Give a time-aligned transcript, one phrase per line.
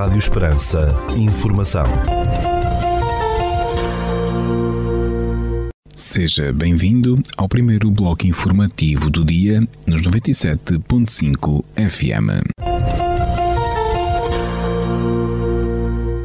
[0.00, 0.88] Rádio Esperança.
[1.14, 1.84] Informação.
[5.94, 12.48] Seja bem-vindo ao primeiro bloco informativo do dia nos 97.5 FM.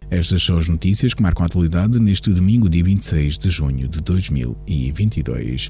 [0.09, 3.99] Estas são as notícias que marcam a atualidade neste domingo, dia 26 de junho de
[3.99, 5.67] 2022.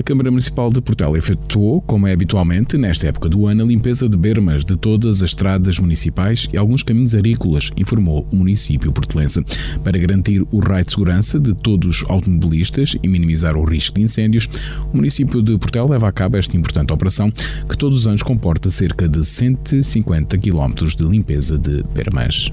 [0.00, 4.08] A Câmara Municipal de Portela efetuou, como é habitualmente nesta época do ano, a limpeza
[4.08, 9.44] de bermas de todas as estradas municipais e alguns caminhos agrícolas, informou o município portelense.
[9.84, 14.00] Para garantir o raio de segurança de todos os automobilistas e minimizar o risco de
[14.00, 14.48] incêndios,
[14.90, 17.30] o município de Portela leva a cabo esta importante operação
[17.68, 22.50] que todos os anos comporta cerca de 150 km de limpeza de bermas.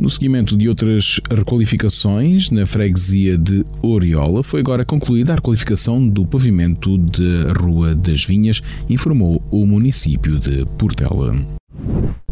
[0.00, 6.26] No seguimento de outras requalificações na freguesia de Oriola, foi agora concluída a requalificação do
[6.26, 11.34] pavimento da Rua das Vinhas, informou o município de Portela.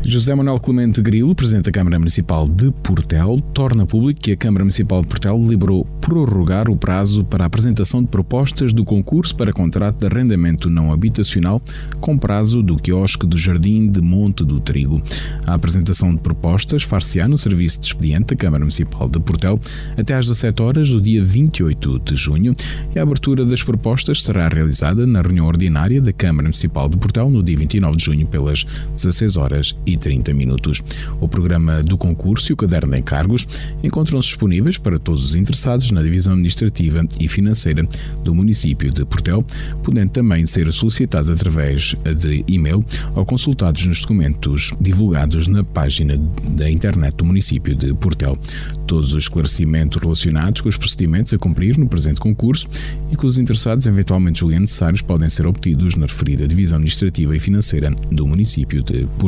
[0.05, 4.65] José Manuel Clemente Grilo, Presidente da Câmara Municipal de Portel, torna público que a Câmara
[4.65, 9.53] Municipal de Portel liberou prorrogar o prazo para a apresentação de propostas do concurso para
[9.53, 11.63] contrato de arrendamento não habitacional
[12.01, 15.01] com prazo do quiosque do Jardim de Monte do Trigo.
[15.47, 19.59] A apresentação de propostas far-se-á no serviço de expediente da Câmara Municipal de Portel
[19.97, 22.55] até às 17 horas do dia 28 de junho
[22.95, 27.31] e a abertura das propostas será realizada na reunião ordinária da Câmara Municipal de Portel
[27.31, 30.83] no dia 29 de junho pelas 16 horas e 30 minutos.
[31.21, 33.47] O programa do concurso e o caderno de encargos
[33.83, 37.87] encontram-se disponíveis para todos os interessados na divisão administrativa e financeira
[38.23, 39.45] do município de Portel,
[39.83, 46.17] podendo também ser solicitados através de e-mail ou consultados nos documentos divulgados na página
[46.51, 48.37] da internet do município de Portel.
[48.87, 52.69] Todos os esclarecimentos relacionados com os procedimentos a cumprir no presente concurso
[53.11, 57.41] e que os interessados eventualmente julguem necessários podem ser obtidos na referida divisão administrativa e
[57.41, 59.22] financeira do município de Portel.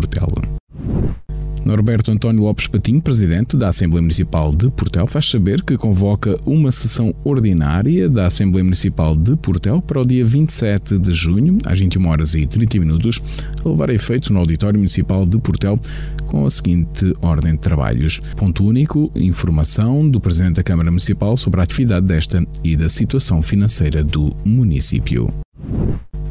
[1.65, 6.71] Norberto António Lopes Patinho, presidente da Assembleia Municipal de Portel, faz saber que convoca uma
[6.71, 12.07] sessão ordinária da Assembleia Municipal de Portel para o dia 27 de junho, às 21
[12.07, 13.21] horas e 30 minutos,
[13.65, 15.81] a levar a efeitos no Auditório Municipal de Portel
[16.27, 18.21] com a seguinte ordem de trabalhos.
[18.37, 23.41] Ponto único, informação do Presidente da Câmara Municipal sobre a atividade desta e da situação
[23.41, 25.44] financeira do município.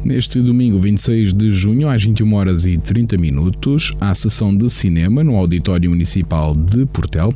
[0.04, 5.24] Neste domingo 26 de junho, às 21 horas e 30 minutos, a sessão de cinema
[5.24, 7.32] no Auditório Municipal de Portel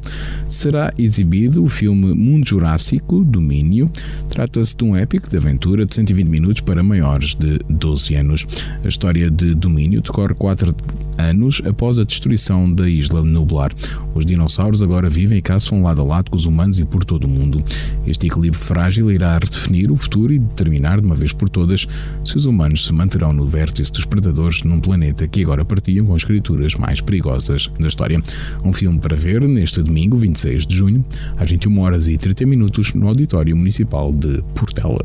[0.47, 3.91] será exibido o filme Mundo Jurássico Domínio.
[4.29, 8.47] Trata-se de um épico de aventura de 120 minutos para maiores de 12 anos.
[8.85, 10.77] A história de Domínio decorre quatro
[11.19, 13.73] anos após a destruição da Isla Nublar.
[14.15, 17.25] Os dinossauros agora vivem e caçam lado a lado com os humanos e por todo
[17.25, 17.63] o mundo.
[18.07, 21.87] Este equilíbrio frágil irá redefinir o futuro e determinar de uma vez por todas
[22.25, 26.15] se os humanos se manterão no vértice dos predadores num planeta que agora partiam com
[26.15, 28.23] as criaturas mais perigosas da história.
[28.65, 31.05] Um filme para ver neste domingo, 26 de junho,
[31.37, 35.05] às 21 horas e 30 minutos, no Auditório Municipal de Portela.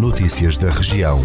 [0.00, 1.18] Notícias da região.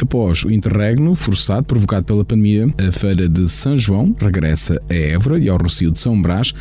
[0.00, 5.38] Após o interregno forçado provocado pela pandemia, a Feira de São João regressa a Évora
[5.40, 6.54] e ao Rocio de São Brás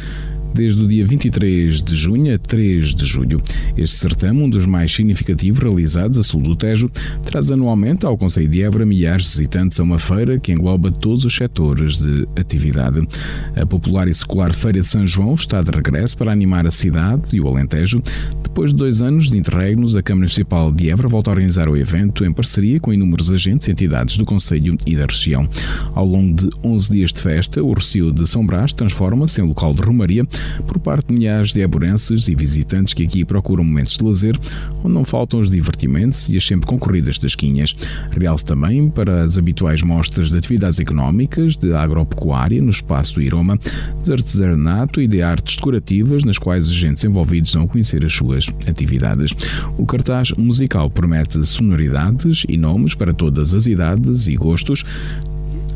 [0.53, 3.41] desde o dia 23 de junho a 3 de julho.
[3.77, 6.89] Este certame, um dos mais significativos realizados a sul do Tejo,
[7.25, 11.25] traz anualmente ao Conselho de Évora milhares de visitantes a uma feira que engloba todos
[11.25, 13.07] os setores de atividade.
[13.55, 17.35] A popular e secular Feira de São João está de regresso para animar a cidade
[17.35, 18.01] e o Alentejo.
[18.43, 21.77] Depois de dois anos de interregnos, a Câmara Municipal de Évora volta a organizar o
[21.77, 25.47] evento em parceria com inúmeros agentes e entidades do Conselho e da região.
[25.93, 29.73] Ao longo de 11 dias de festa, o Recio de São Brás transforma-se em local
[29.73, 30.25] de romaria
[30.65, 34.37] por parte de milhares de eburenses e visitantes que aqui procuram momentos de lazer,
[34.83, 37.75] onde não faltam os divertimentos e as sempre concorridas tasquinhas.
[38.11, 43.59] Realce também para as habituais mostras de atividades económicas, de agropecuária no espaço do Iroma,
[44.03, 48.47] de artesanato e de artes decorativas, nas quais os agentes envolvidos vão conhecer as suas
[48.67, 49.35] atividades.
[49.77, 54.83] O cartaz musical promete sonoridades e nomes para todas as idades e gostos,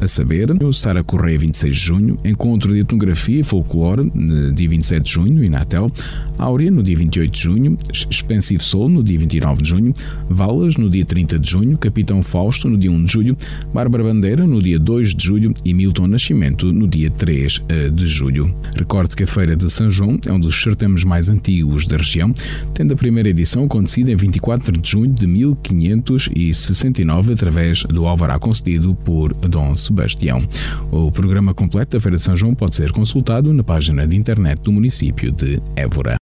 [0.01, 4.11] a saber, Sara Correia 26 de junho, Encontro de Etnografia e Folclore,
[4.53, 5.87] dia 27 de junho, Inatel,
[6.39, 7.77] Áurea, no dia 28 de junho,
[8.09, 9.93] Expensive Soul, no dia 29 de junho,
[10.27, 13.37] Valas, no dia 30 de junho, Capitão Fausto, no dia 1 de julho,
[13.71, 18.07] Bárbara Bandeira, no dia 2 de julho e Milton Nascimento, no dia 3 eh, de
[18.07, 18.51] julho.
[18.75, 22.33] Recorde que a Feira de São João é um dos certames mais antigos da região,
[22.73, 28.95] tendo a primeira edição acontecida em 24 de junho de 1569, através do alvará concedido
[28.95, 30.39] por Dom Sebastião.
[30.89, 34.61] O programa completo da Feira de São João pode ser consultado na página de internet
[34.61, 36.20] do município de Évora.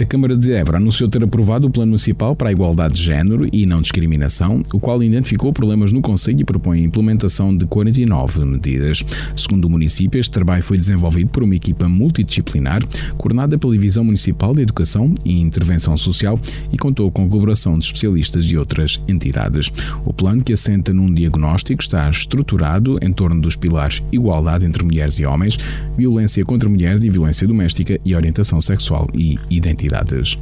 [0.00, 3.46] A Câmara de Évora anunciou ter aprovado o Plano Municipal para a Igualdade de Género
[3.52, 8.46] e Não Discriminação, o qual identificou problemas no Conselho e propõe a implementação de 49
[8.46, 9.04] medidas.
[9.36, 12.80] Segundo o município, este trabalho foi desenvolvido por uma equipa multidisciplinar,
[13.18, 16.40] coordenada pela Divisão Municipal de Educação e Intervenção Social
[16.72, 19.70] e contou com a colaboração de especialistas de outras entidades.
[20.06, 25.18] O plano, que assenta num diagnóstico, está estruturado em torno dos pilares igualdade entre mulheres
[25.18, 25.58] e homens,
[25.94, 30.38] violência contra mulheres e violência doméstica e orientação sexual e identidade atividades.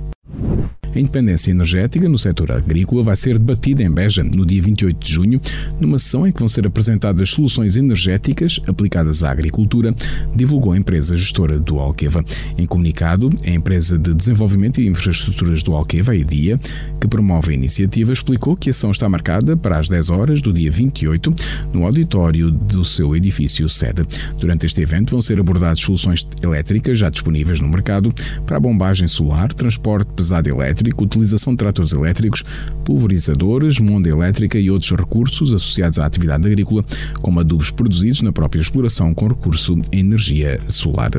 [0.95, 5.13] A independência energética no setor agrícola vai ser debatida em Beja no dia 28 de
[5.13, 5.41] junho,
[5.81, 9.95] numa sessão em que vão ser apresentadas soluções energéticas aplicadas à agricultura,
[10.35, 12.25] divulgou a empresa gestora do Alqueva.
[12.57, 16.59] Em comunicado, a empresa de desenvolvimento e infraestruturas do Alqueva, a EDIA,
[17.01, 20.53] que promove a iniciativa, explicou que a ação está marcada para as 10 horas do
[20.53, 21.35] dia 28
[21.73, 24.03] no auditório do seu edifício sede.
[24.39, 28.13] Durante este evento vão ser abordadas soluções elétricas já disponíveis no mercado
[28.47, 32.45] para a bombagem solar, transporte pesado elétrico elétrico, utilização de tratores elétricos,
[32.85, 36.85] pulverizadores, monda elétrica e outros recursos associados à atividade agrícola,
[37.21, 41.11] como adubos produzidos na própria exploração com recurso em energia solar.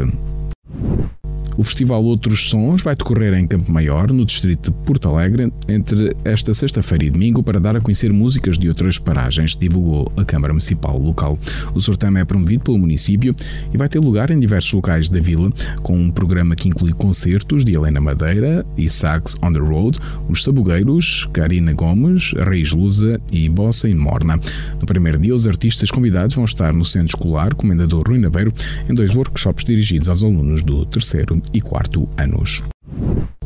[1.58, 6.16] O Festival Outros Sons vai decorrer em Campo Maior, no distrito de Porto Alegre, entre
[6.24, 10.54] esta sexta-feira e domingo para dar a conhecer músicas de outras paragens, divulgou a Câmara
[10.54, 11.38] Municipal local.
[11.74, 13.36] O certame é promovido pelo município
[13.74, 15.52] e vai ter lugar em diversos locais da vila,
[15.82, 20.44] com um programa que inclui concertos de Helena Madeira e Sax on the Road, Os
[20.44, 24.40] Sabugueiros, Karina Gomes, Reis Lusa e Bossa em Morna.
[24.80, 28.54] No primeiro dia, os artistas convidados vão estar no Centro Escolar Comendador Rui Naveiro
[28.90, 32.64] em dois workshops dirigidos aos alunos do terceiro e quarto anos.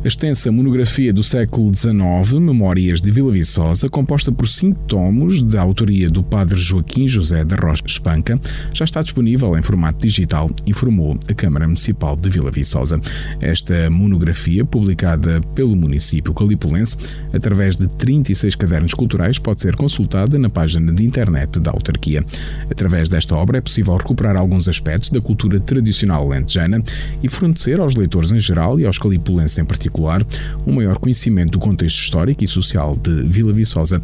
[0.04, 5.62] A extensa monografia do século XIX, Memórias de Vila Viçosa, composta por cinco tomos, da
[5.62, 8.38] autoria do padre Joaquim José da Rocha Espanca,
[8.70, 13.00] já está disponível em formato digital, informou a Câmara Municipal de Vila Viçosa.
[13.40, 16.98] Esta monografia, publicada pelo município calipulense,
[17.32, 22.22] através de 36 cadernos culturais, pode ser consultada na página de internet da autarquia.
[22.70, 26.82] Através desta obra é possível recuperar alguns aspectos da cultura tradicional lentejana
[27.22, 30.26] e fornecer aos leitores em geral e aos calipulenses em particular particular,
[30.66, 34.02] um maior conhecimento do contexto histórico e social de Vila Viçosa,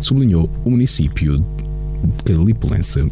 [0.00, 1.44] sublinhou o município
[2.24, 3.10] Calipulense.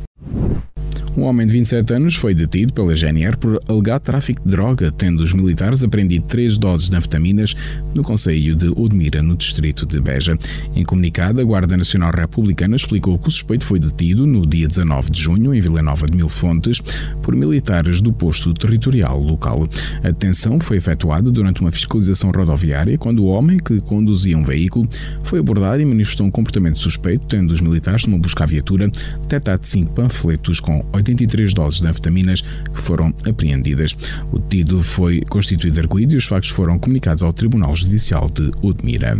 [1.18, 5.20] Um homem de 27 anos foi detido pela GNR por alegado tráfico de droga, tendo
[5.20, 7.56] os militares apreendido três doses de anfetaminas
[7.92, 10.38] no Conselho de Odmira, no distrito de Beja.
[10.76, 15.10] Em comunicado, a Guarda Nacional Republicana explicou que o suspeito foi detido no dia 19
[15.10, 16.80] de junho, em Vila Nova de Mil Fontes,
[17.20, 19.68] por militares do posto territorial local.
[20.04, 24.88] A detenção foi efetuada durante uma fiscalização rodoviária, quando o homem, que conduzia um veículo,
[25.24, 28.88] foi abordado e manifestou um comportamento suspeito, tendo os militares, numa busca à viatura,
[29.22, 33.96] detectado cinco panfletos com 80 83 doses de anfetaminas que foram apreendidas.
[34.32, 39.18] O detido foi constituído arguído e os factos foram comunicados ao Tribunal Judicial de Odmira.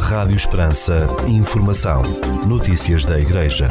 [0.00, 1.06] Rádio Esperança.
[1.28, 2.02] Informação.
[2.46, 3.68] Notícias da Igreja.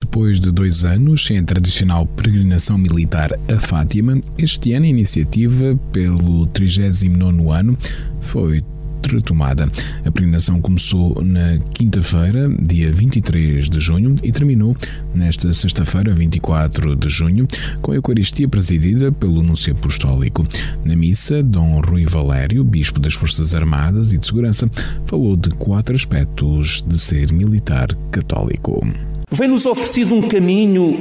[0.00, 5.78] Depois de dois anos sem a tradicional peregrinação militar a Fátima, este ano a iniciativa,
[5.92, 7.76] pelo 39 ano,
[8.20, 8.62] foi
[9.08, 9.70] retomada.
[10.04, 14.76] A peregrinação começou na quinta-feira, dia 23 de junho, e terminou
[15.14, 17.46] nesta sexta-feira, 24 de junho,
[17.80, 20.46] com a Eucaristia presidida pelo Núncio Apostólico.
[20.84, 24.70] Na missa, Dom Rui Valério, Bispo das Forças Armadas e de Segurança,
[25.06, 28.86] falou de quatro aspectos de ser militar católico.
[29.30, 30.96] Vem-nos oferecido um caminho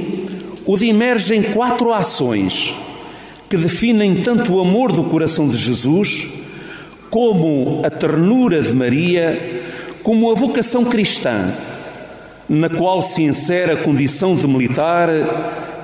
[0.66, 2.74] onde emergem quatro ações
[3.50, 6.28] que definem tanto o amor do coração de Jesus
[7.14, 9.62] como a ternura de Maria,
[10.02, 11.54] como a vocação cristã,
[12.50, 15.10] na qual se insere a condição de militar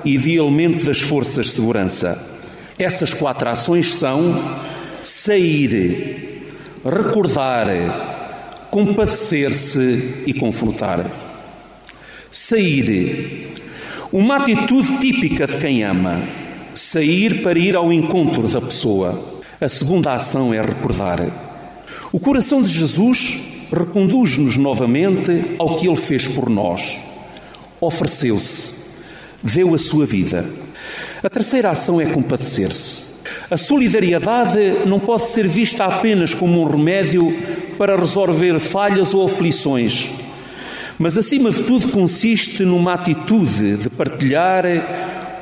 [0.04, 2.20] e de elemento das forças de segurança.
[2.76, 4.42] Essas quatro ações são
[5.04, 6.48] sair,
[6.84, 11.08] recordar, compadecer-se e confortar.
[12.28, 13.52] Sair,
[14.12, 16.24] uma atitude típica de quem ama,
[16.74, 19.29] sair para ir ao encontro da pessoa.
[19.60, 21.20] A segunda ação é recordar.
[22.10, 23.38] O coração de Jesus
[23.70, 26.98] reconduz-nos novamente ao que ele fez por nós.
[27.78, 28.72] Ofereceu-se,
[29.42, 30.48] deu a sua vida.
[31.22, 33.04] A terceira ação é compadecer-se.
[33.50, 37.30] A solidariedade não pode ser vista apenas como um remédio
[37.76, 40.08] para resolver falhas ou aflições,
[40.98, 44.64] mas acima de tudo consiste numa atitude de partilhar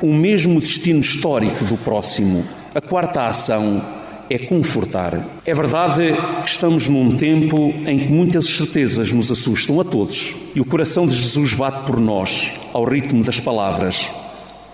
[0.01, 2.43] o mesmo destino histórico do próximo.
[2.75, 3.98] A quarta ação
[4.29, 5.41] é confortar.
[5.45, 10.61] É verdade que estamos num tempo em que muitas certezas nos assustam a todos e
[10.61, 14.09] o coração de Jesus bate por nós ao ritmo das palavras.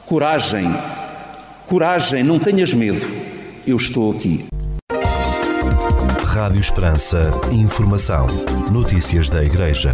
[0.05, 0.71] Coragem,
[1.67, 3.05] Coragem, não tenhas medo,
[3.65, 4.45] eu estou aqui.
[6.23, 7.31] Rádio Esperança.
[7.51, 8.27] Informação.
[8.71, 9.93] Notícias da Igreja.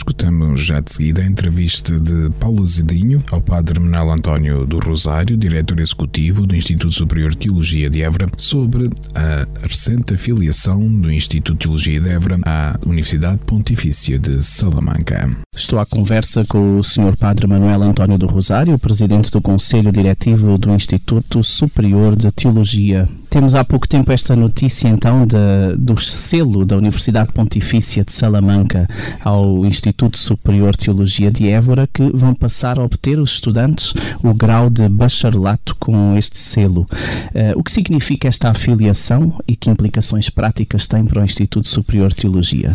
[0.00, 5.36] Escutamos já de seguida a entrevista de Paulo Zedinho ao Padre Manuel António do Rosário,
[5.36, 11.52] diretor executivo do Instituto Superior de Teologia de Évora, sobre a recente afiliação do Instituto
[11.52, 15.36] de Teologia de Évora à Universidade Pontifícia de Salamanca.
[15.60, 17.14] Estou à conversa com o Sr.
[17.18, 23.06] Padre Manuel António do Rosário, presidente do Conselho Diretivo do Instituto Superior de Teologia.
[23.28, 25.36] Temos há pouco tempo esta notícia então de,
[25.76, 28.88] do selo da Universidade Pontifícia de Salamanca
[29.22, 33.92] ao Instituto Superior de Teologia de Évora que vão passar a obter os estudantes
[34.24, 36.86] o grau de bacharelato com este selo.
[37.34, 42.08] Uh, o que significa esta afiliação e que implicações práticas tem para o Instituto Superior
[42.08, 42.74] de Teologia?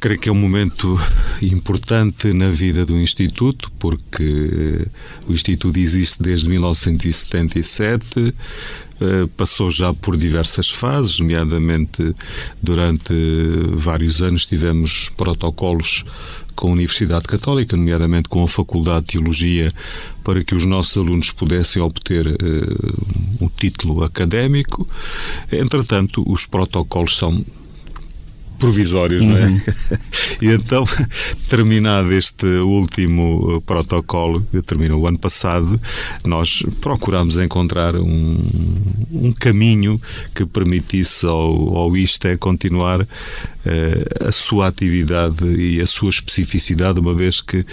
[0.00, 0.98] Creio que é um momento
[1.42, 4.86] importante na vida do Instituto, porque
[5.28, 8.34] o Instituto existe desde 1977,
[9.00, 12.14] eh, passou já por diversas fases, nomeadamente
[12.62, 13.14] durante
[13.74, 16.04] vários anos tivemos protocolos
[16.54, 19.68] com a Universidade Católica, nomeadamente com a Faculdade de Teologia,
[20.22, 24.86] para que os nossos alunos pudessem obter uh, um título académico.
[25.50, 27.42] Entretanto, os protocolos são
[28.60, 29.30] provisórios, uhum.
[29.30, 29.46] não é?
[29.46, 29.60] Uhum.
[30.42, 30.84] e então,
[31.48, 35.80] terminado este último uh, protocolo, que terminou o ano passado,
[36.24, 38.36] nós procuramos encontrar um,
[39.10, 40.00] um caminho
[40.34, 43.06] que permitisse ao, ao ISTE continuar uh,
[44.28, 47.64] a sua atividade e a sua especificidade, uma vez que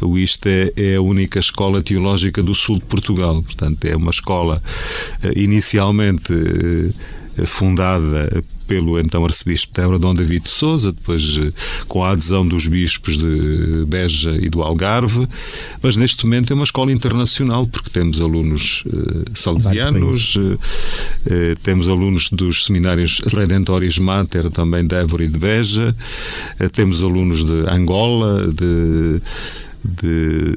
[0.00, 3.42] o ISTE é a única escola teológica do sul de Portugal.
[3.42, 4.54] Portanto, é uma escola
[5.24, 11.50] uh, inicialmente uh, fundada pelo então arcebispo de Évora, Dom David de Souza, depois eh,
[11.88, 15.26] com a adesão dos bispos de Beja e do Algarve,
[15.82, 21.88] mas neste momento é uma escola internacional, porque temos alunos uh, salesianos, uh, uh, temos
[21.88, 25.96] alunos dos seminários Redentoris Mater, também de Évora e de Beja,
[26.72, 29.22] temos alunos de Angola, de,
[29.82, 30.54] de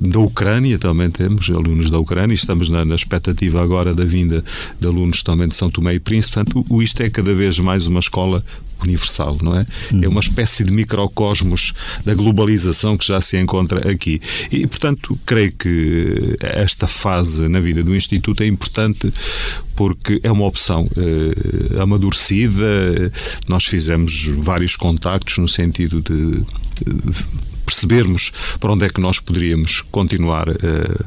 [0.00, 4.44] da Ucrânia também temos alunos da Ucrânia, estamos na, na, expectativa agora da vinda
[4.78, 6.34] de alunos também de São Tomé e Príncipe.
[6.34, 8.44] Portanto, o, isto é cada vez mais uma escola
[8.82, 9.66] universal, não é?
[9.92, 10.04] Uhum.
[10.04, 11.72] É uma espécie de microcosmos
[12.04, 14.20] da globalização que já se encontra aqui.
[14.50, 19.12] E, portanto, creio que esta fase na vida do Instituto é importante
[19.74, 23.12] porque é uma opção eh, amadurecida.
[23.48, 26.40] Nós fizemos vários contactos no sentido de,
[26.84, 27.24] de
[27.64, 31.04] percebermos para onde é que nós poderíamos continuar uh,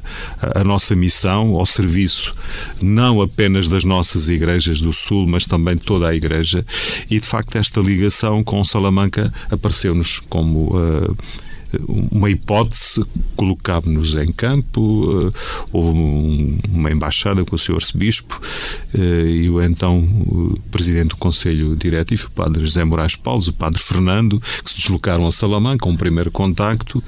[0.56, 2.36] a nossa missão ao serviço
[2.82, 6.66] não apenas das nossas igrejas do Sul, mas também de toda a igreja.
[7.10, 11.18] E de facto esta ligação com Salamanca apareceu-nos como uh,
[11.88, 13.05] uma hipótese,
[13.36, 15.39] colocámos-nos em campo, eh,
[15.71, 17.75] houve uma embaixada com o Sr.
[17.75, 18.39] Arcebispo
[18.93, 20.07] eh, e o então
[20.71, 25.27] Presidente do Conselho Diretivo, o Padre José Moraes Paulo, o Padre Fernando, que se deslocaram
[25.27, 27.03] a Salamanca, um primeiro contacto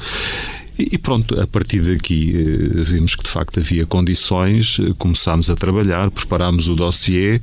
[0.79, 5.55] e pronto, a partir daqui eh, vimos que de facto havia condições, eh, começámos a
[5.55, 7.41] trabalhar, preparámos o dossiê.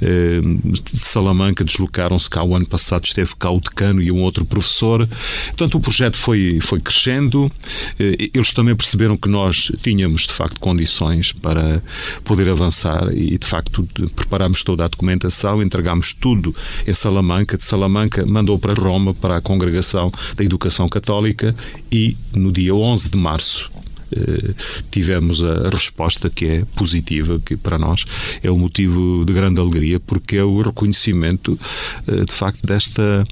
[0.00, 4.46] Eh, de Salamanca deslocaram-se cá o ano passado, esteve cá o decano e um outro
[4.46, 5.06] professor.
[5.48, 7.52] Portanto, o projeto foi, foi crescendo.
[7.98, 11.82] Eles também perceberam que nós tínhamos de facto condições para
[12.24, 16.54] poder avançar e de facto preparámos toda a documentação, entregámos tudo
[16.86, 17.58] em Salamanca.
[17.58, 21.54] De Salamanca mandou para Roma, para a Congregação da Educação Católica
[21.92, 23.70] e no dia dia 11 de março
[24.12, 24.54] eh,
[24.90, 28.04] tivemos a resposta que é positiva, que para nós
[28.42, 31.58] é um motivo de grande alegria, porque é o reconhecimento,
[32.06, 33.26] eh, de facto, desta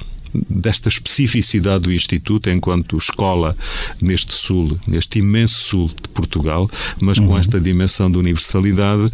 [0.49, 3.57] desta especificidade do Instituto enquanto escola
[3.99, 7.38] neste sul, neste imenso sul de Portugal, mas com uhum.
[7.38, 9.07] esta dimensão de universalidade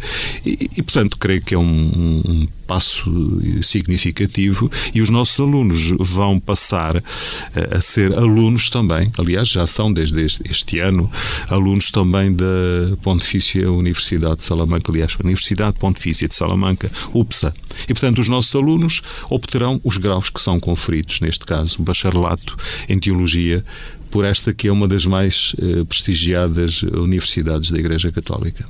[0.45, 6.39] e, e, portanto, creio que é um, um passo significativo e os nossos alunos vão
[6.39, 7.01] passar
[7.71, 11.11] a ser alunos também, aliás, já são desde este ano
[11.49, 12.45] alunos também da
[13.01, 17.53] Pontifícia Universidade de Salamanca, aliás, Universidade Pontifícia de Salamanca, UPSA.
[17.83, 22.55] E, portanto, os nossos alunos obterão os graus que são conferidos, neste caso, bacharelato
[22.87, 23.63] em Teologia,
[24.09, 28.65] por esta que é uma das mais eh, prestigiadas universidades da Igreja Católica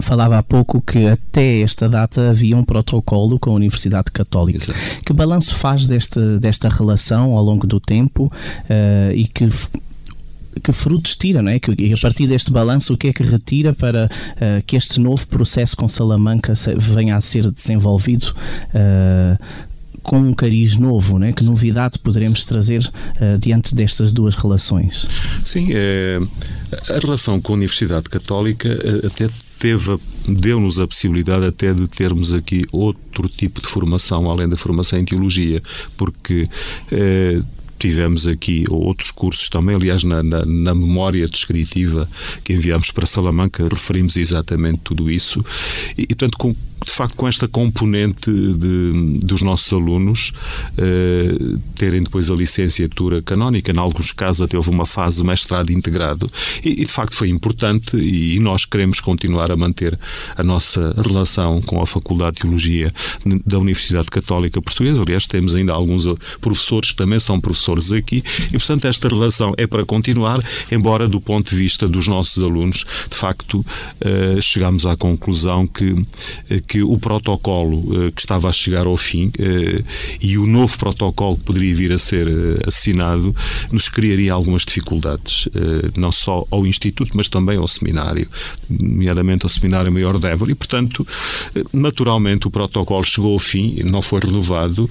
[0.00, 4.58] falava há pouco que até esta data havia um protocolo com a Universidade Católica.
[4.58, 4.78] Exato.
[5.04, 9.48] Que balanço faz deste, desta relação ao longo do tempo uh, e que
[10.62, 11.58] que frutos tira, não é?
[11.58, 15.00] Que, e a partir deste balanço, o que é que retira para uh, que este
[15.00, 18.34] novo processo com Salamanca venha a ser desenvolvido
[18.74, 19.42] uh,
[20.02, 21.32] com um cariz novo, né?
[21.32, 25.06] que novidade poderemos trazer uh, diante destas duas relações?
[25.44, 26.18] Sim, é,
[26.88, 28.68] a relação com a Universidade Católica
[29.06, 29.28] até
[29.60, 34.98] teve deu-nos a possibilidade até de termos aqui outro tipo de formação além da formação
[34.98, 35.62] em teologia
[35.96, 36.44] porque
[36.90, 37.40] eh,
[37.78, 42.06] tivemos aqui outros cursos também, aliás, na, na, na, memória descritiva
[42.44, 45.42] que enviámos para Salamanca, referimos exatamente tudo isso.
[45.96, 50.32] E, e tanto com de facto, com esta componente de, dos nossos alunos
[50.78, 55.70] eh, terem depois a licenciatura canónica, em alguns casos até houve uma fase de mestrado
[55.70, 56.30] integrado,
[56.64, 59.98] e, e, de facto foi importante e, nós queremos continuar a manter
[60.36, 62.92] a nossa relação com a Faculdade de Teologia
[63.44, 65.02] da Universidade Católica Portuguesa.
[65.02, 66.06] Aliás, temos ainda alguns
[66.40, 71.20] professores que também são professores aqui, e portanto esta relação é para continuar, embora do
[71.20, 73.64] ponto de vista dos nossos alunos, de facto,
[74.00, 75.94] eh, chegamos à conclusão que
[76.70, 79.82] que o protocolo eh, que estava a chegar ao fim eh,
[80.22, 83.34] e o novo protocolo que poderia vir a ser eh, assinado
[83.72, 85.48] nos criaria algumas dificuldades,
[85.96, 88.28] não só ao Instituto, mas também ao seminário,
[88.68, 90.52] nomeadamente ao Seminário Maior de Évora.
[90.52, 91.04] E, portanto,
[91.72, 94.88] naturalmente o protocolo chegou ao fim, não foi renovado,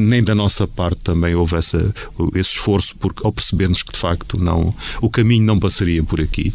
[0.00, 1.92] nem da nossa parte também houve essa,
[2.34, 6.52] esse esforço, porque ao percebermos que de facto não, o caminho não passaria por aqui.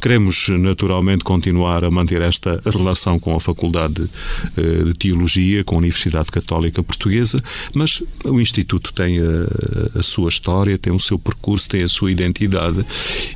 [0.00, 4.08] Queremos naturalmente continuar a manter esta relação com a Faculdade Faculdade
[4.56, 7.42] eh, de Teologia com a Universidade Católica Portuguesa,
[7.74, 12.10] mas o Instituto tem a, a sua história, tem o seu percurso, tem a sua
[12.10, 12.84] identidade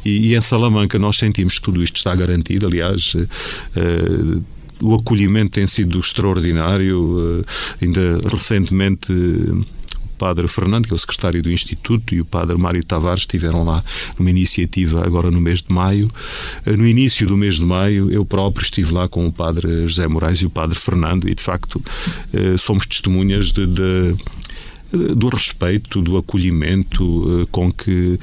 [0.04, 2.66] e, e em Salamanca nós sentimos que tudo isto está garantido.
[2.66, 4.44] Aliás, uh,
[4.80, 7.44] o acolhimento tem sido extraordinário.
[7.80, 9.10] Ainda recentemente
[10.16, 13.82] padre Fernando, que é o secretário do Instituto, e o padre Mário Tavares estiveram lá
[14.18, 16.10] numa iniciativa agora no mês de maio.
[16.64, 20.06] Eh, no início do mês de maio, eu próprio estive lá com o padre José
[20.06, 21.82] Moraes e o padre Fernando, e de facto
[22.32, 24.16] eh, somos testemunhas de, de
[24.92, 28.18] do respeito, do acolhimento eh, com que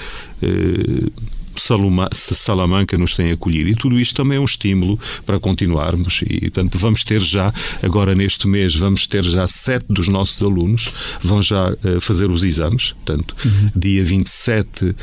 [1.55, 3.69] Salamanca nos tem acolhido.
[3.69, 6.21] E tudo isto também é um estímulo para continuarmos.
[6.27, 10.93] E, portanto, vamos ter já, agora neste mês, vamos ter já sete dos nossos alunos
[11.21, 12.91] vão já uh, fazer os exames.
[12.91, 13.69] Portanto, uhum.
[13.75, 14.95] dia 27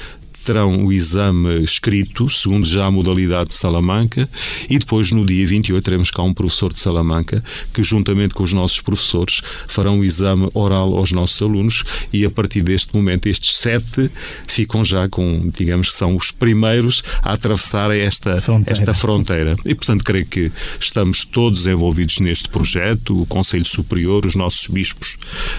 [0.44, 4.28] terão o exame escrito, segundo já a modalidade de Salamanca,
[4.68, 8.52] e depois, no dia 28, teremos cá um professor de Salamanca que, juntamente com os
[8.52, 13.58] nossos professores, farão o exame oral aos nossos alunos e, a partir deste momento, estes
[13.58, 14.10] sete
[14.46, 18.72] ficam já com, digamos que são os primeiros a atravessar esta fronteira.
[18.72, 19.56] esta fronteira.
[19.64, 20.50] E, portanto, creio que
[20.80, 25.16] estamos todos envolvidos neste projeto, o Conselho Superior, os nossos bispos,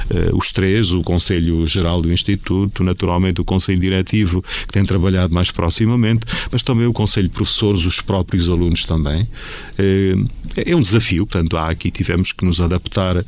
[0.10, 5.34] uh, os três, o Conselho Geral do Instituto, naturalmente o Conselho Diretivo, que tem trabalhado
[5.34, 9.28] mais proximamente, mas também o Conselho de Professores, os próprios alunos também.
[9.78, 10.16] Eh,
[10.56, 13.24] é um desafio, portanto, há aqui tivemos que nos adaptar uh,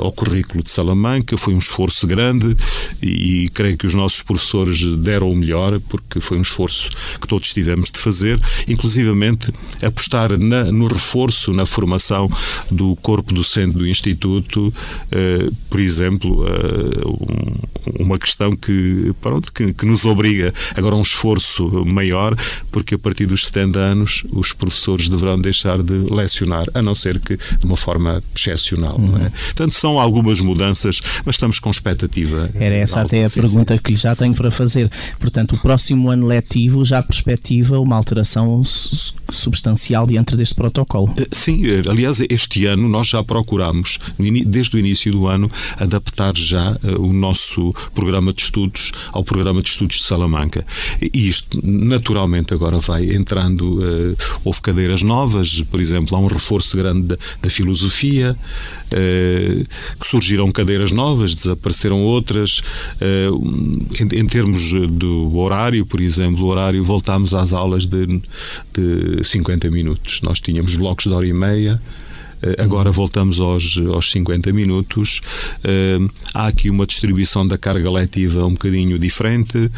[0.00, 2.56] ao currículo de Salamanca, foi um esforço grande
[3.02, 7.52] e, creio que os nossos professores deram o melhor, porque foi um esforço que todos
[7.52, 12.30] tivemos de fazer, inclusivamente apostar na, no reforço, na formação
[12.70, 16.44] do corpo docente do Instituto, uh, por exemplo,
[17.98, 22.36] uma questão que, pronto, que, que nos obriga agora um esforço maior,
[22.70, 27.18] porque a partir dos 70 anos os professores deverão deixar de lecionar a não ser
[27.20, 28.98] que de uma forma excepcional.
[28.98, 29.16] Uhum.
[29.18, 29.30] É?
[29.30, 32.50] Portanto, são algumas mudanças, mas estamos com expectativa.
[32.54, 34.90] Era essa até a pergunta que já tenho para fazer.
[35.18, 38.62] Portanto, o próximo ano letivo já perspectiva uma alteração
[39.30, 41.12] substancial diante deste protocolo.
[41.16, 43.98] Eh, sim, eh, aliás, este ano nós já procuramos,
[44.46, 49.62] desde o início do ano, adaptar já eh, o nosso programa de estudos ao programa
[49.62, 50.53] de estudos de Salamanca.
[51.00, 53.80] E isto, naturalmente, agora vai entrando.
[54.44, 58.36] Houve cadeiras novas, por exemplo, há um reforço grande da, da filosofia,
[58.92, 59.64] eh,
[59.98, 62.62] que surgiram cadeiras novas, desapareceram outras.
[63.00, 63.28] Eh,
[64.00, 68.06] em, em, termos do horário, por exemplo, o horário, voltámos às aulas de,
[68.72, 70.20] de 50 minutos.
[70.22, 71.80] Nós tínhamos blocos de hora e meia.
[72.44, 75.22] Eh, agora voltamos aos, aos 50 minutos.
[75.64, 79.70] Uh, há aqui uma distribuição da carga letiva um bocadinho diferente uh,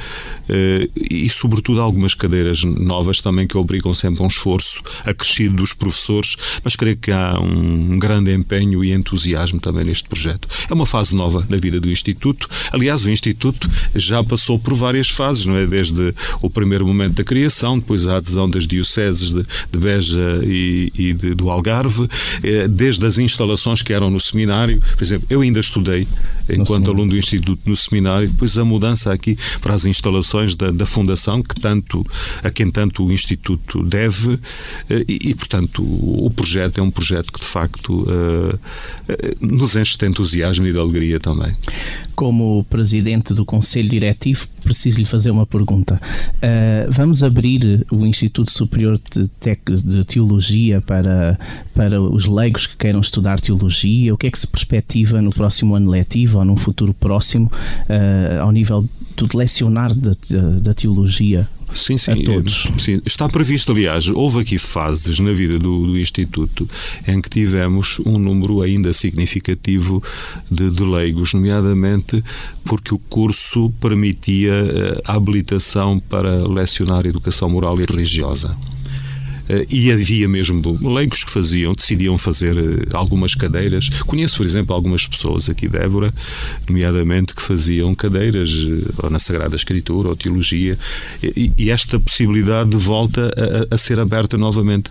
[0.97, 6.37] e, sobretudo, algumas cadeiras novas também que obrigam sempre a um esforço acrescido dos professores,
[6.65, 10.49] mas creio que há um grande empenho e entusiasmo também neste projeto.
[10.69, 12.49] É uma fase nova na vida do Instituto.
[12.73, 15.67] Aliás, o Instituto já passou por várias fases, não é?
[15.67, 20.93] Desde o primeiro momento da criação, depois a adesão das dioceses de, de Beja e,
[20.97, 22.09] e de, do Algarve
[22.43, 24.81] eh, desde as instalações que eram no seminário.
[24.81, 26.07] Por exemplo, eu ainda estudei,
[26.49, 30.87] enquanto aluno do Instituto, no seminário, depois a mudança aqui para as instalações da, da
[30.87, 32.05] Fundação, que tanto,
[32.43, 34.39] a quem tanto o Instituto deve,
[35.09, 38.07] e, e, portanto, o projeto é um projeto que, de facto,
[39.41, 41.55] nos enche de entusiasmo e de alegria também.
[42.17, 46.01] Como presidente do Conselho Diretivo, preciso lhe fazer uma pergunta.
[46.37, 49.31] Uh, vamos abrir o Instituto Superior de,
[49.85, 51.39] de Teologia para,
[51.75, 54.15] para os leigos que queiram estudar teologia?
[54.15, 58.41] O que é que se perspectiva no próximo ano letivo ou num futuro próximo uh,
[58.41, 62.67] ao nível do lecionar da teologia sim, sim, a todos.
[62.79, 66.69] Sim, está previsto, aliás, houve aqui fases na vida do, do Instituto
[67.07, 70.03] em que tivemos um número ainda significativo
[70.51, 72.23] de, de leigos, nomeadamente
[72.65, 78.57] porque o curso permitia eh, a habilitação para lecionar educação moral e religiosa.
[79.49, 83.89] Eh, e havia mesmo leigos que faziam, decidiam fazer eh, algumas cadeiras.
[84.07, 86.13] Conheço, por exemplo, algumas pessoas aqui de Évora,
[86.69, 90.79] nomeadamente, que faziam cadeiras eh, ou na Sagrada Escritura ou Teologia,
[91.23, 93.33] e, esta possibilidade volta
[93.71, 94.91] a, a ser aberta novamente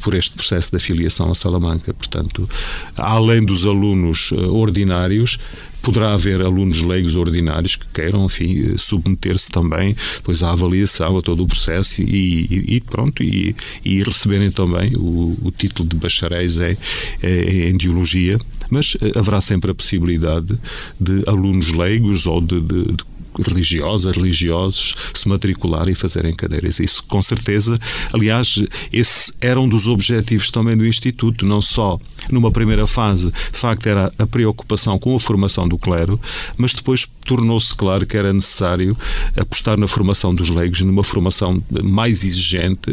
[0.00, 1.94] por este processo de afiliação a Salamanca.
[1.94, 2.48] Portanto,
[2.96, 5.38] além dos alunos ordinários,
[5.84, 11.42] Poderá haver alunos leigos ordinários que queiram, enfim, submeter-se também depois à avaliação, a todo
[11.42, 16.76] o processo e, e, pronto, e, e, receberem também o, o título de bacharéis em,
[17.22, 18.38] em Geologia.
[18.70, 20.58] Mas eh, haverá sempre a possibilidade
[20.98, 23.04] de alunos leigos ou de, de, de
[23.40, 26.80] religiosas, religiosos, se matricularem e fazerem cadeiras.
[26.80, 27.78] Isso, com certeza,
[28.12, 31.98] aliás, esse era um dos objetivos também do Instituto, não só
[32.30, 36.20] numa primeira fase, de facto, era a preocupação com a formação do clero,
[36.56, 38.96] mas depois tornou-se claro que era necessário
[39.36, 42.92] apostar na formação dos leigos, numa formação mais exigente,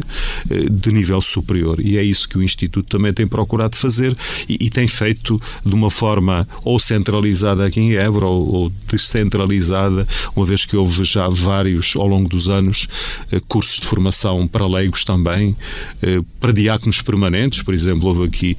[0.50, 1.80] eh, de nível superior.
[1.80, 4.16] E é isso que o Instituto também tem procurado fazer
[4.48, 10.08] e, e tem feito de uma forma ou centralizada aqui em Évora ou, ou descentralizada,
[10.36, 12.88] uma vez que houve já vários, ao longo dos anos,
[13.32, 15.56] eh, cursos de formação para leigos também,
[16.02, 18.58] eh, para diáconos permanentes, por exemplo, houve aqui,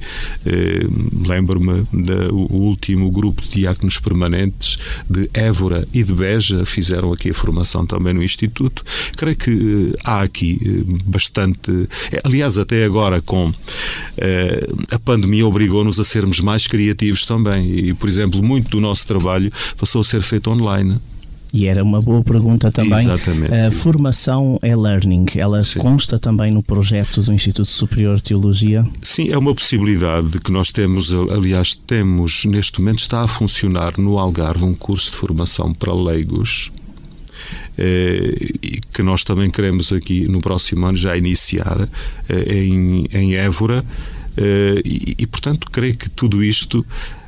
[1.27, 1.83] lembro-me,
[2.31, 4.77] o último grupo de diáconos permanentes
[5.09, 8.83] de Évora e de Beja fizeram aqui a formação também no Instituto.
[9.15, 11.71] Creio que eh, há aqui eh, bastante.
[12.11, 13.53] Eh, aliás, até agora, com
[14.91, 17.89] a pandemia, obrigou-nos a sermos mais criativos também.
[17.89, 20.99] E, por exemplo, muito do nosso trabalho passou a ser feito online.
[21.53, 22.97] E era uma boa pergunta também.
[22.97, 23.53] Exatamente.
[23.53, 25.79] A formação é learning, ela Sim.
[25.79, 28.83] consta também no projeto do Instituto Superior de Teologia?
[29.03, 34.17] Sim, é uma possibilidade que nós temos, aliás, temos neste momento, está a funcionar no
[34.17, 36.71] Algarve um curso de formação para leigos.
[37.77, 38.51] Eh,
[38.93, 41.89] que nós também queremos aqui no próximo ano já iniciar
[42.29, 43.83] eh, em, em Évora
[44.37, 46.85] eh, e, e, portanto, creio que tudo isto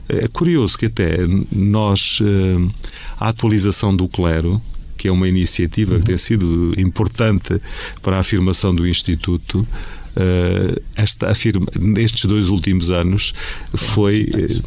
[0.07, 1.17] é curioso que até
[1.51, 2.71] nós, eh,
[3.19, 4.61] a atualização do clero,
[4.97, 7.61] que é uma iniciativa que tem sido importante
[8.01, 9.67] para a afirmação do Instituto,
[10.15, 13.33] Uh, esta afirma, nestes dois últimos anos
[13.75, 14.61] foi, eh,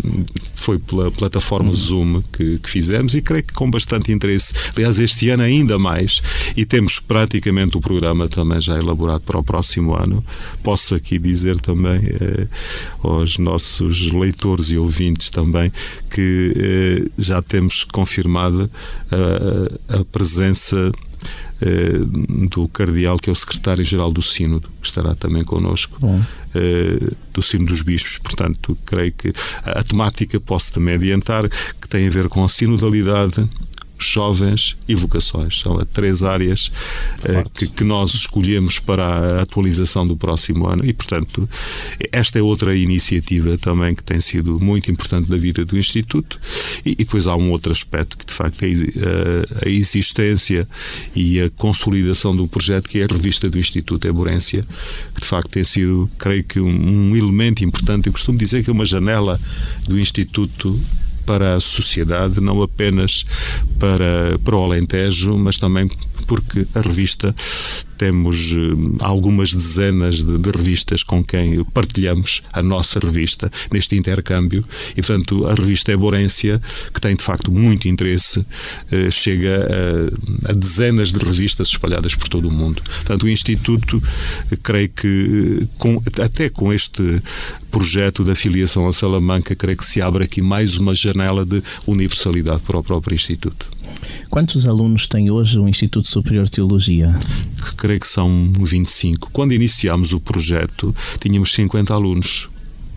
[0.54, 4.52] foi pela plataforma Zoom que, que, fizemos e creio que com bastante interesse.
[4.76, 6.20] Aliás, este ano ainda mais
[6.56, 10.24] e temos praticamente o programa também já elaborado para o próximo ano.
[10.62, 12.48] Posso aqui dizer também uh,
[13.08, 15.72] aos nossos leitores e ouvintes também
[16.11, 18.70] que já temos confirmada
[19.88, 21.08] a presença eh,
[22.51, 27.71] do Cardeal, que é o secretário-geral do Sínodo, que estará também connosco, uh, do Sínodo
[27.71, 28.18] dos Bispos.
[28.18, 29.33] Portanto, creio que
[29.64, 33.49] a temática posso também adiantar que tem a ver com a sinodalidade
[33.98, 35.61] jovens e vocações.
[35.61, 36.70] São três áreas
[37.24, 41.48] eh, que, que, nós escolhemos para a atualização do próximo ano e, portanto,
[42.12, 46.38] esta é outra iniciativa também que tem sido muito importante na vida do Instituto.
[46.84, 50.68] E, e depois há um outro aspecto que, de facto, é a, a existência
[51.14, 54.62] e a consolidação do projeto, que é a revista do Instituto Eborência,
[55.14, 58.06] que, de facto, tem sido, creio que, um, um elemento importante.
[58.06, 59.40] Eu costumo dizer que é uma janela
[59.87, 60.80] do Instituto
[61.28, 63.22] para a sociedade, não apenas
[63.78, 65.86] para, para o Alentejo, mas também
[66.26, 67.34] porque a revista
[67.98, 74.64] temos eh, algumas dezenas de, de, revistas com quem partilhamos a nossa revista neste intercâmbio
[74.92, 76.62] e, portanto, a revista Eborência,
[76.94, 78.46] que tem de facto muito interesse,
[78.90, 79.68] eh, chega
[80.46, 82.80] a, a, dezenas de revistas espalhadas por todo o mundo.
[82.82, 84.00] Portanto, o Instituto,
[84.50, 87.20] eh, creio que, com, até com este
[87.70, 92.62] projeto da filiação a Salamanca, creio que se abre aqui mais uma janela de universalidade
[92.62, 93.77] para o próprio Instituto.
[94.31, 97.18] Quantos alunos tem hoje o Instituto Superior de Teologia?
[97.77, 99.31] Creio que são 25.
[99.33, 102.48] Quando iniciámos o projeto, tínhamos 50 alunos.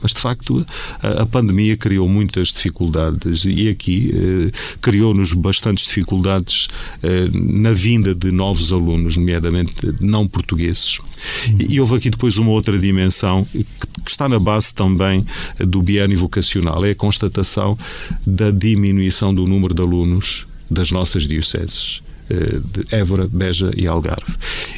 [0.01, 0.65] Mas, de facto,
[1.01, 4.51] a, pandemia criou muitas dificuldades e aqui eh,
[4.81, 6.67] criou-nos bastantes dificuldades
[7.03, 10.97] eh, na vinda de novos alunos, nomeadamente não portugueses.
[11.59, 15.23] E, e houve aqui depois uma outra dimensão que, que está na base também
[15.59, 17.77] do biênio vocacional, é a constatação
[18.25, 22.01] da diminuição do número de alunos das nossas dioceses.
[22.31, 24.37] Eh, de Évora, Beja e Algarve.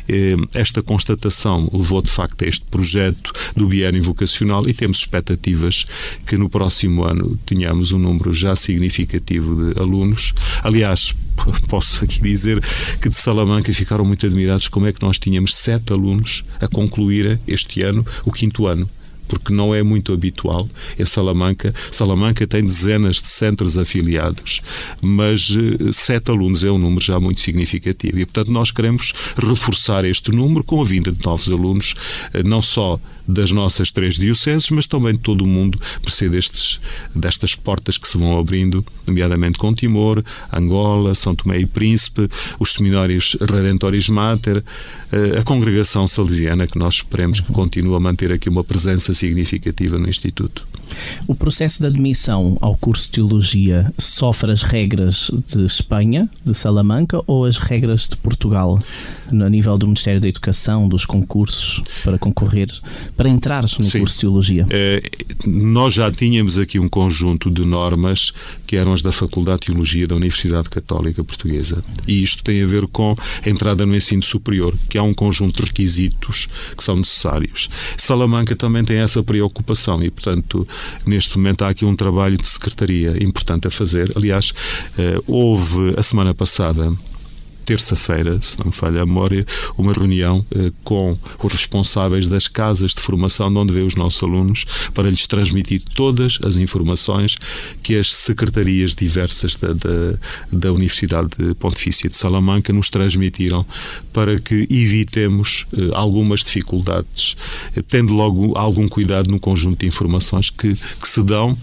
[0.10, 5.86] Eh, esta constatação levou de facto a este projeto do biênio vocacional e temos expectativas
[6.26, 10.34] que no próximo ano tenhamos um número já significativo de alunos.
[10.64, 11.14] Aliás,
[11.70, 12.60] posso aqui dizer
[13.00, 17.40] que de Salamanca ficaram muito admirados como é que nós tínhamos sete alunos a concluir
[17.48, 18.90] este ano o quinto ano
[19.28, 21.74] porque não é muito habitual em Salamanca.
[21.92, 24.62] Salamanca tem dezenas de centros afiliados,
[25.02, 28.20] mas eh, sete alunos é um número já muito significativo.
[28.20, 31.96] E, portanto, nós queremos reforçar este número com a vinda de novos alunos,
[32.34, 35.80] eh, não só das nossas três dioceses, mas também de todo o mundo,
[36.14, 36.80] ser destes,
[37.16, 42.74] destas portas que se vão abrindo, nomeadamente com Timor, Angola, São Tomé e Príncipe, os
[42.74, 44.64] seminários Redentoris Mater,
[45.12, 49.98] eh, a congregação salesiana, que nós esperemos que continue a manter aqui uma presença significativa
[49.98, 50.66] no Instituto.
[51.28, 57.22] O processo de admissão ao curso de Teologia sofre as regras de Espanha, de Salamanca,
[57.26, 58.78] ou as regras de Portugal,
[59.32, 62.70] no nível do Ministério da Educação, dos concursos, para concorrer,
[63.16, 64.00] para entrar no Sim.
[64.00, 64.66] curso de Teologia?
[64.70, 65.04] É,
[65.46, 68.34] nós já tínhamos aqui um conjunto de normas
[68.66, 71.84] que eram as da Faculdade de Teologia da Universidade Católica Portuguesa.
[72.08, 75.62] E isto tem a ver com a entrada no ensino superior, que há um conjunto
[75.62, 77.70] de requisitos que são necessários.
[77.98, 80.68] Salamanca também tem essa preocupação e, portanto,
[81.06, 84.12] Neste momento há aqui um trabalho de secretaria importante a fazer.
[84.16, 84.54] Aliás,
[84.98, 86.92] eh, houve a semana passada
[87.66, 89.46] terça-feira, se não me falha a memória,
[89.78, 94.22] uma reunião eh, com os responsáveis das casas de formação de onde vê os nossos
[94.24, 97.36] alunos para lhes transmitir todas as informações
[97.82, 100.18] que as secretarias diversas da, da,
[100.52, 103.66] da Universidade Pontifícia de Salamanca nos transmitiram
[104.12, 107.36] para que evitemos eh, algumas dificuldades,
[107.76, 111.58] eh, tendo logo algum cuidado no conjunto de informações que, que se dão,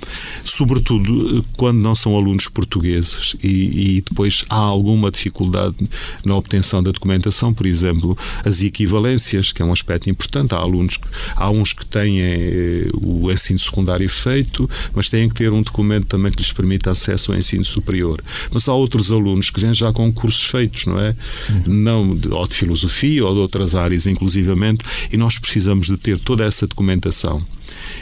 [0.44, 5.76] sobretudo eh, quando não são alunos portugueses e, e depois há alguma dificuldade
[6.24, 10.54] na obtenção da documentação, por exemplo, as equivalências, que é um aspecto importante.
[10.54, 10.98] Há alunos,
[11.36, 16.06] há uns que têm eh, o ensino secundário feito, mas têm que ter um documento
[16.06, 18.20] também que lhes permita acesso ao ensino superior.
[18.52, 21.14] Mas há outros alunos que vêm já com cursos feitos, não é?
[21.48, 21.62] Uhum.
[21.66, 26.18] Não de, ou de filosofia ou de outras áreas, inclusivamente, e nós precisamos de ter
[26.18, 27.44] toda essa documentação.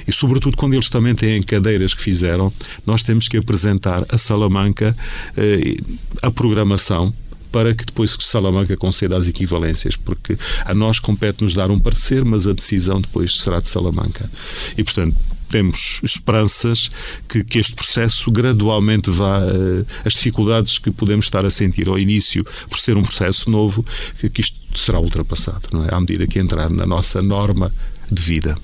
[0.07, 2.53] E, sobretudo, quando eles também têm cadeiras que fizeram,
[2.87, 4.97] nós temos que apresentar a Salamanca
[5.37, 5.77] eh,
[6.23, 7.13] a programação
[7.51, 12.47] para que depois Salamanca conceda as equivalências, porque a nós compete-nos dar um parecer, mas
[12.47, 14.31] a decisão depois será de Salamanca.
[14.77, 15.17] E, portanto,
[15.49, 16.91] temos esperanças
[17.29, 19.41] que, que este processo gradualmente vá.
[19.41, 23.85] Uh, as dificuldades que podemos estar a sentir ao início, por ser um processo novo,
[24.21, 25.89] que, que isto será ultrapassado, não é?
[25.91, 27.73] À medida que entrar na nossa norma
[28.11, 28.57] de vida.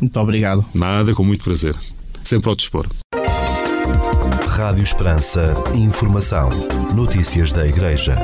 [0.00, 0.64] Muito obrigado.
[0.74, 1.76] Nada, com muito prazer.
[2.24, 2.88] Sempre ao dispor.
[4.58, 5.54] Rádio Esperança.
[5.72, 6.50] Informação.
[6.92, 8.16] Notícias da Igreja.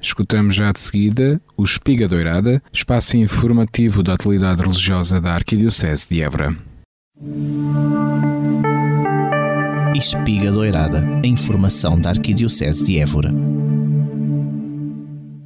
[0.00, 6.22] Escutamos já de seguida o Espiga Doirada, espaço informativo da atualidade religiosa da Arquidiocese de
[6.22, 6.56] Évora.
[9.96, 13.32] Espiga Doirada, a informação da Arquidiocese de Évora.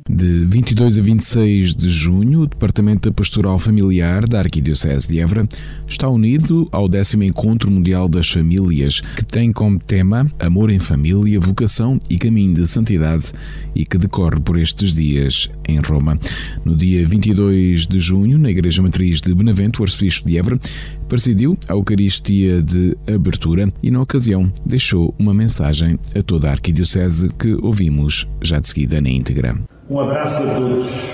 [0.08, 5.48] De 22 a 26 de junho, o Departamento da Pastoral Familiar da Arquidiocese de Évora
[5.88, 11.40] está unido ao décimo Encontro Mundial das Famílias, que tem como tema Amor em Família,
[11.40, 13.32] Vocação e Caminho de Santidade
[13.74, 16.16] e que decorre por estes dias em Roma.
[16.64, 20.60] No dia 22 de junho, na Igreja Matriz de Benavente, o Arcebispo de Évora
[21.08, 27.28] presidiu a Eucaristia de abertura e, na ocasião, deixou uma mensagem a toda a Arquidiocese
[27.36, 29.75] que ouvimos já de seguida na íntegra.
[29.88, 31.12] Um abraço a todos.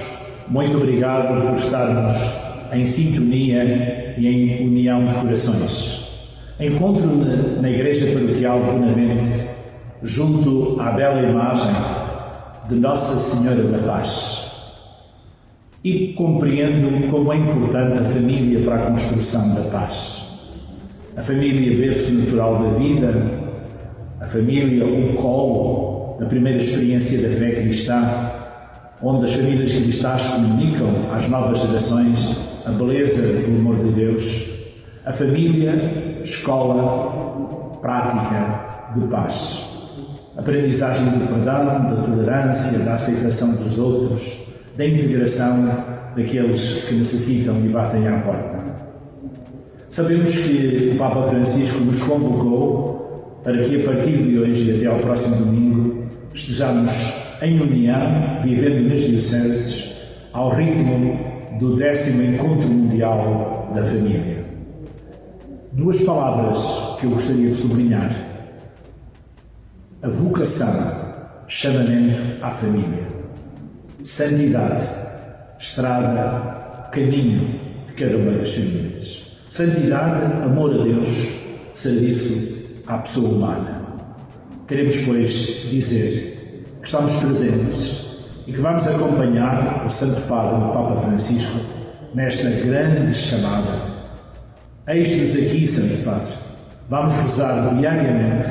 [0.48, 2.14] Muito obrigado por estarmos
[2.72, 6.08] em sintonia e em união de corações.
[6.58, 9.40] Encontro-me na Igreja Paroquial de Bonavente,
[10.02, 11.70] junto à bela imagem
[12.66, 14.50] de Nossa Senhora da Paz.
[15.84, 20.24] E compreendo como é importante a família para a construção da paz.
[21.14, 23.26] A família, berço natural da vida,
[24.18, 28.31] a família, o colo da primeira experiência da fé cristã,
[29.02, 34.46] onde as famílias cristãs comunicam às novas gerações a beleza do amor de Deus,
[35.04, 39.68] a família, escola, prática de paz.
[40.36, 44.32] Aprendizagem do perdão, da tolerância, da aceitação dos outros,
[44.76, 45.68] da integração
[46.16, 48.62] daqueles que necessitam e batem à porta.
[49.88, 54.86] Sabemos que o Papa Francisco nos convocou para que a partir de hoje e até
[54.86, 59.92] ao próximo domingo estejamos em união, vivendo nas dioceses,
[60.32, 61.18] ao ritmo
[61.58, 64.44] do décimo Encontro Mundial da Família.
[65.72, 68.14] Duas palavras que eu gostaria de sublinhar.
[70.02, 73.08] A vocação, chamamento à família.
[74.02, 74.88] Santidade,
[75.58, 79.22] estrada, caminho de cada uma das famílias.
[79.50, 81.28] Santidade, amor a Deus,
[81.72, 83.82] serviço à pessoa humana.
[84.66, 86.31] Queremos, pois, dizer
[86.82, 91.56] que estamos presentes e que vamos acompanhar o Santo Padre, o Papa Francisco,
[92.12, 93.92] nesta grande chamada.
[94.88, 96.34] Eis-nos aqui, Santo Padre.
[96.90, 98.48] Vamos rezar diariamente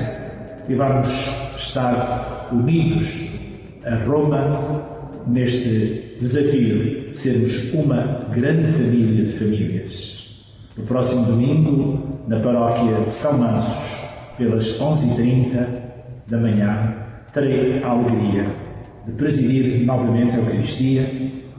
[0.70, 1.10] e vamos
[1.58, 3.22] estar unidos
[3.86, 4.82] a Roma
[5.28, 10.46] neste desafio de sermos uma grande família de famílias.
[10.78, 14.00] No próximo domingo, na paróquia de São Mansos,
[14.38, 15.68] pelas 11h30
[16.28, 17.01] da manhã,
[17.34, 18.46] terei a alegria
[19.06, 21.10] de presidir novamente a Eucaristia,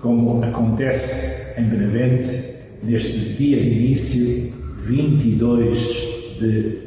[0.00, 4.52] como acontece em Benavente, neste dia de início,
[4.84, 5.78] 22
[6.38, 6.78] de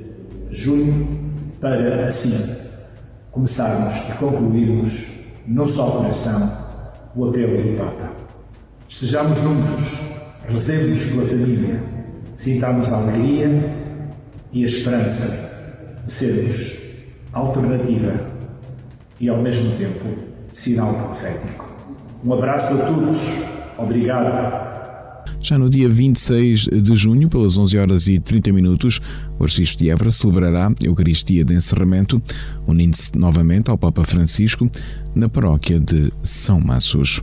[0.52, 2.34] junho, para assim
[3.32, 5.08] começarmos e concluirmos
[5.48, 6.52] num só coração
[7.16, 8.12] o apelo do Papa.
[8.88, 9.98] Estejamos juntos,
[10.48, 11.80] rezemos pela família,
[12.36, 13.74] sintamos a alegria
[14.52, 16.78] e a esperança de sermos
[17.34, 18.35] alternativa
[19.20, 20.06] e ao mesmo tempo
[20.52, 21.66] sinal profético.
[22.24, 23.20] Um abraço a todos.
[23.78, 24.66] Obrigado.
[25.40, 29.00] Já no dia 26 de junho, pelas 11 horas e 30 minutos,
[29.38, 32.22] o Arcebispo de Évora celebrará a Eucaristia de encerramento,
[32.66, 34.68] unindo-se novamente ao Papa Francisco
[35.14, 37.22] na paróquia de São Massos.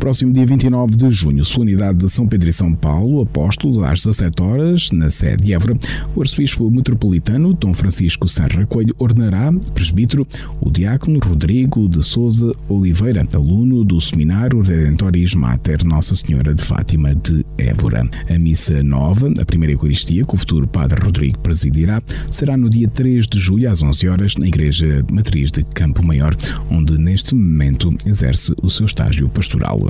[0.00, 4.42] Próximo dia 29 de junho, solenidade de São Pedro e São Paulo, apóstolos, às 17
[4.42, 5.76] horas, na sede de Évora,
[6.16, 10.26] o arcebispo metropolitano, Dom Francisco Serra Coelho, ordenará presbítero
[10.58, 17.14] o diácono Rodrigo de Souza Oliveira, aluno do Seminário Redentoris Mater Nossa Senhora de Fátima
[17.14, 18.08] de Évora.
[18.30, 22.88] A missa nova, a primeira Eucaristia, que o futuro Padre Rodrigo presidirá, será no dia
[22.88, 26.34] 3 de julho, às 11 horas, na Igreja Matriz de Campo Maior,
[26.70, 29.89] onde neste momento exerce o seu estágio pastoral.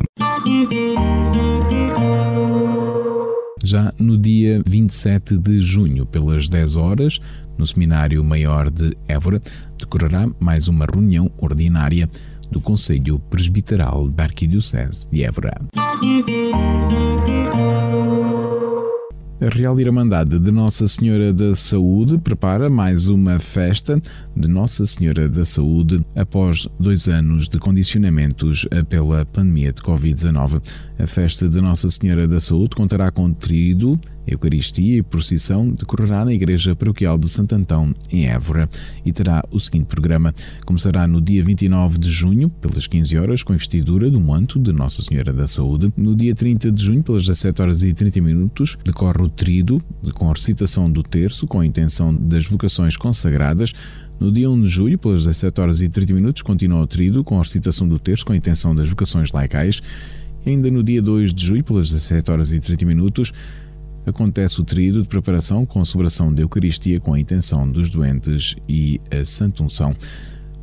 [3.63, 7.21] Já no dia 27 de junho, pelas 10 horas,
[7.59, 9.41] no Seminário Maior de Évora,
[9.79, 12.09] decorrerá mais uma reunião ordinária
[12.51, 15.55] do Conselho Presbiteral da Arquidiocese de Évora.
[19.41, 23.99] A Real Irmandade de Nossa Senhora da Saúde prepara mais uma festa
[24.37, 30.61] de Nossa Senhora da Saúde após dois anos de condicionamentos pela pandemia de Covid-19.
[30.99, 33.99] A festa de Nossa Senhora da Saúde contará com trido,
[34.31, 38.69] Eucaristia e procissão decorrerá na Igreja Paroquial de Santo Antão, em Évora,
[39.05, 40.35] e terá o seguinte programa.
[40.65, 44.73] Começará no dia 29 de junho, pelas 15 horas, com a investidura do manto de
[44.73, 45.93] Nossa Senhora da Saúde.
[45.97, 49.83] No dia 30 de junho, pelas 17 horas e 30 minutos, decorre o trido,
[50.15, 53.73] com a recitação do terço, com a intenção das vocações consagradas.
[54.21, 57.37] No dia 1 de julho, pelas 17 horas e 30 minutos, continua o trido, com
[57.37, 59.83] a recitação do terço, com a intenção das vocações laicais.
[60.45, 63.33] E ainda no dia 2 de julho, pelas 17 horas e 30 minutos,
[64.07, 68.57] acontece o tríodo de preparação com a celebração da Eucaristia com a intenção dos doentes
[68.69, 69.93] e a Santa Unção.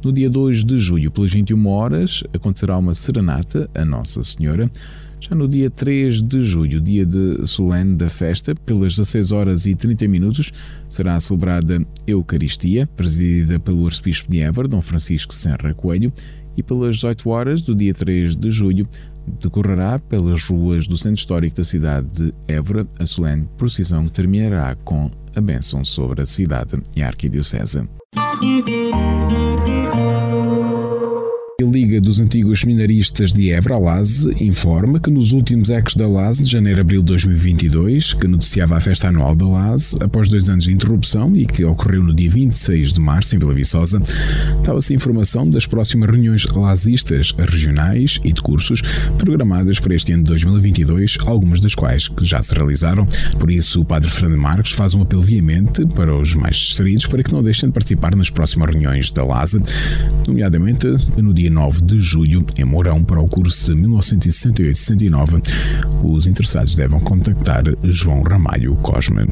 [0.04, 4.70] No dia 2 de julho, pelas 21 horas, acontecerá uma serenata a Nossa Senhora.
[5.20, 9.74] Já no dia 3 de julho, dia de solene da festa, pelas 16 horas e
[9.74, 10.54] 30 minutos,
[10.88, 16.14] será celebrada Eucaristia, presidida pelo arcebispo de Évora, Dom Francisco Serra Coelho,
[16.56, 18.88] e pelas 18 horas do dia 3 de julho
[19.40, 24.76] decorrerá pelas ruas do centro histórico da cidade de Évora a solene procissão que terminará
[24.76, 27.88] com a bênção sobre a cidade e a arquidiocese.
[31.72, 36.50] Liga dos Antigos Seminaristas de Évora, LASE, informa que nos últimos ecos da LASE, de
[36.50, 40.64] janeiro a abril de 2022, que noticiava a festa anual da LASE, após dois anos
[40.64, 44.02] de interrupção e que ocorreu no dia 26 de março em Vila Viçosa,
[44.64, 48.82] dava-se informação das próximas reuniões LASistas regionais e de cursos
[49.18, 53.06] programadas para este ano de 2022, algumas das quais que já se realizaram.
[53.38, 57.22] Por isso, o Padre Fernando Marques faz um apelo viamente para os mais distraídos para
[57.24, 59.62] que não deixem de participar nas próximas reuniões da LASE,
[60.26, 60.88] nomeadamente
[61.18, 65.42] no dia 9 19 de julho, em Mourão, para o curso de 1968-69.
[66.04, 69.28] Os interessados devem contactar João Ramalho Cosme.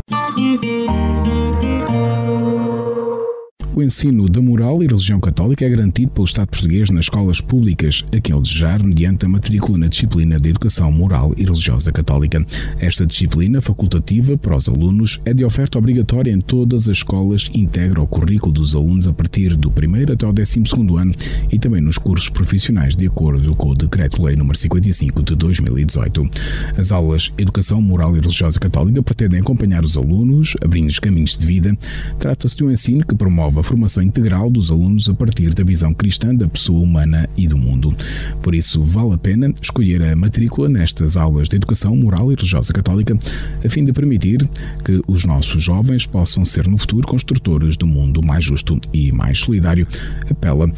[3.78, 8.06] O ensino da moral e religião católica é garantido pelo Estado português nas escolas públicas,
[8.16, 12.46] a quem ele desejar, mediante a matrícula na disciplina de Educação Moral e Religiosa Católica.
[12.80, 18.02] Esta disciplina, facultativa para os alunos, é de oferta obrigatória em todas as escolas integra
[18.02, 20.64] o currículo dos alunos a partir do primeiro até o 12
[20.98, 21.14] ano
[21.52, 26.30] e também nos cursos profissionais, de acordo com o Decreto-Lei nº 55 de 2018.
[26.78, 31.78] As aulas Educação Moral e Religiosa Católica pretendem acompanhar os alunos, abrindo-lhes caminhos de vida.
[32.18, 35.94] Trata-se de um ensino que promove a formação integral dos alunos a partir da visão
[35.94, 37.96] cristã da pessoa humana e do mundo.
[38.42, 42.72] Por isso, vale a pena escolher a matrícula nestas aulas de educação moral e religiosa
[42.72, 43.18] católica,
[43.64, 44.48] a fim de permitir
[44.84, 49.40] que os nossos jovens possam ser no futuro construtores do mundo mais justo e mais
[49.40, 49.88] solidário,
[50.30, 50.70] apela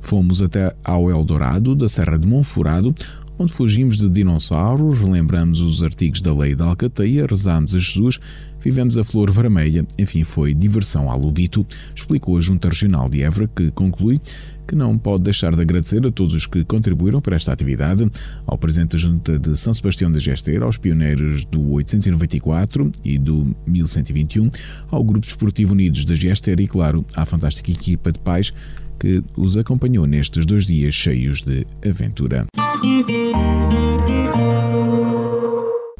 [0.00, 2.94] Fomos até ao Eldorado, da Serra de Monforado,
[3.36, 8.20] onde fugimos de dinossauros, relembramos os artigos da lei da Alcateia, rezámos a Jesus,
[8.60, 13.50] vivemos a flor vermelha, enfim, foi diversão à lubito, explicou a Junta Regional de Évora,
[13.52, 14.20] que conclui
[14.66, 18.10] que não pode deixar de agradecer a todos os que contribuíram para esta atividade,
[18.46, 23.54] ao Presidente da Junta de São Sebastião da Gesteira, aos pioneiros do 894 e do
[23.66, 24.50] 1121,
[24.90, 28.52] ao Grupo Desportivo Unidos da Gesteira e, claro, à fantástica equipa de pais
[28.98, 32.46] que os acompanhou nestes dois dias cheios de aventura.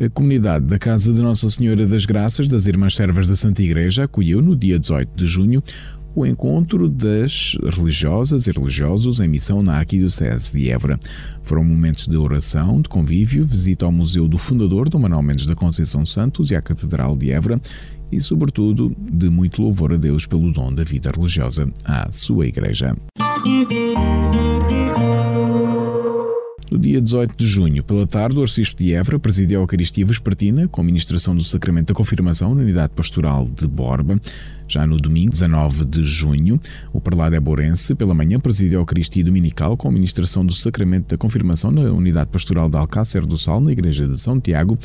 [0.01, 4.05] A comunidade da Casa de Nossa Senhora das Graças das Irmãs Servas da Santa Igreja
[4.05, 5.63] acolheu no dia 18 de junho
[6.15, 10.99] o encontro das religiosas e religiosos em missão na Arquidiocese de Évora.
[11.43, 15.55] Foram momentos de oração, de convívio, visita ao Museu do Fundador, Dom Manuel Mendes da
[15.55, 17.61] Conceição Santos e à Catedral de Évora
[18.13, 22.97] e, sobretudo, de muito louvor a Deus pelo dom da vida religiosa à sua Igreja.
[26.71, 30.67] No dia 18 de junho, pela tarde, o Arcebispo de Évora presidiu a Eucaristia Vespertina
[30.67, 34.21] com a ministração do Sacramento da Confirmação na Unidade Pastoral de Borba.
[34.67, 36.61] Já no domingo, 19 de junho,
[36.93, 41.19] o prelado eborense, pela manhã, presidiu a Eucaristia Dominical com a ministração do Sacramento da
[41.19, 44.79] Confirmação na Unidade Pastoral de Alcácer do Sal, na Igreja de São Tiago.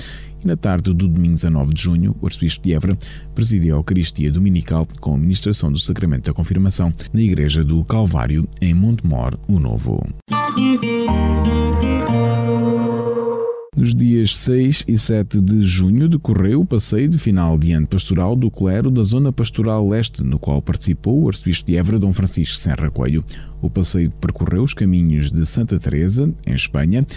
[0.43, 2.97] E na tarde do domingo 19 de junho, o Arcebispo de Évora
[3.35, 8.47] presidiu a Eucaristia Dominical com a ministração do Sacramento da Confirmação na Igreja do Calvário,
[8.61, 10.05] em Montemor, o Novo.
[13.79, 18.35] Nos dias 6 e 7 de junho decorreu o passeio de final de ano pastoral
[18.35, 22.57] do clero da Zona Pastoral Leste, no qual participou o arcebispo de Évora, Dom Francisco
[22.57, 23.23] Serra Coelho.
[23.61, 27.07] O passeio percorreu os caminhos de Santa Teresa, em Espanha,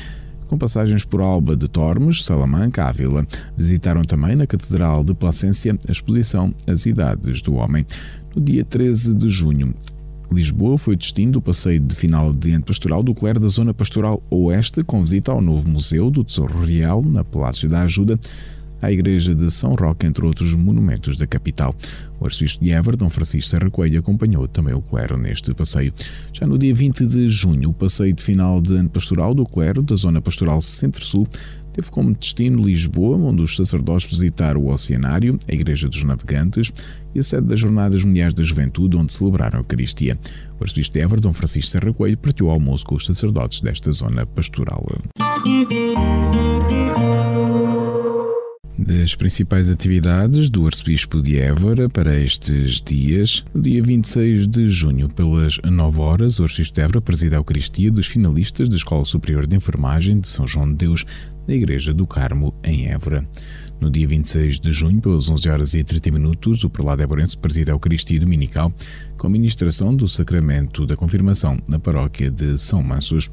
[0.46, 3.26] com passagens por Alba de Tormes, Salamanca, Ávila.
[3.56, 7.84] Visitaram também na Catedral de Placência a exposição As Idades do Homem.
[8.36, 9.74] No dia 13 de junho,
[10.32, 14.22] Lisboa foi destino do passeio de final de ano pastoral do clero da Zona Pastoral
[14.30, 18.18] Oeste, com visita ao novo Museu do Tesouro Real, na Palácio da Ajuda,
[18.80, 21.74] à Igreja de São Roque, entre outros monumentos da capital.
[22.18, 25.92] O arcebispo de Évora, Dom Francisco Serra Coelho, acompanhou também o clero neste passeio.
[26.32, 29.82] Já no dia 20 de junho, o passeio de final de ano pastoral do clero
[29.82, 31.28] da Zona Pastoral Centro-Sul
[31.72, 36.72] teve como destino Lisboa, onde os sacerdotes visitaram o Oceanário, a Igreja dos Navegantes
[37.14, 40.18] e a sede das Jornadas Mundiais da Juventude, onde celebraram a Eucaristia.
[40.58, 44.86] O arcebispo de Dom Francisco Serra Coelho, partiu almoço com os sacerdotes desta zona pastoral.
[48.78, 55.08] Das principais atividades do Arcebispo de Évora para estes dias, no dia 26 de junho,
[55.08, 59.46] pelas 9 horas, o Arcebispo de Évora preside a Eucaristia dos finalistas da Escola Superior
[59.46, 61.04] de Enfermagem de São João de Deus,
[61.46, 63.26] na Igreja do Carmo, em Évora.
[63.80, 67.70] No dia 26 de junho, pelas 11 horas e 30 minutos, o prelado Évorense preside
[67.70, 68.72] a Eucaristia Dominical
[69.18, 73.28] com a ministração do Sacramento da Confirmação na paróquia de São Mansos.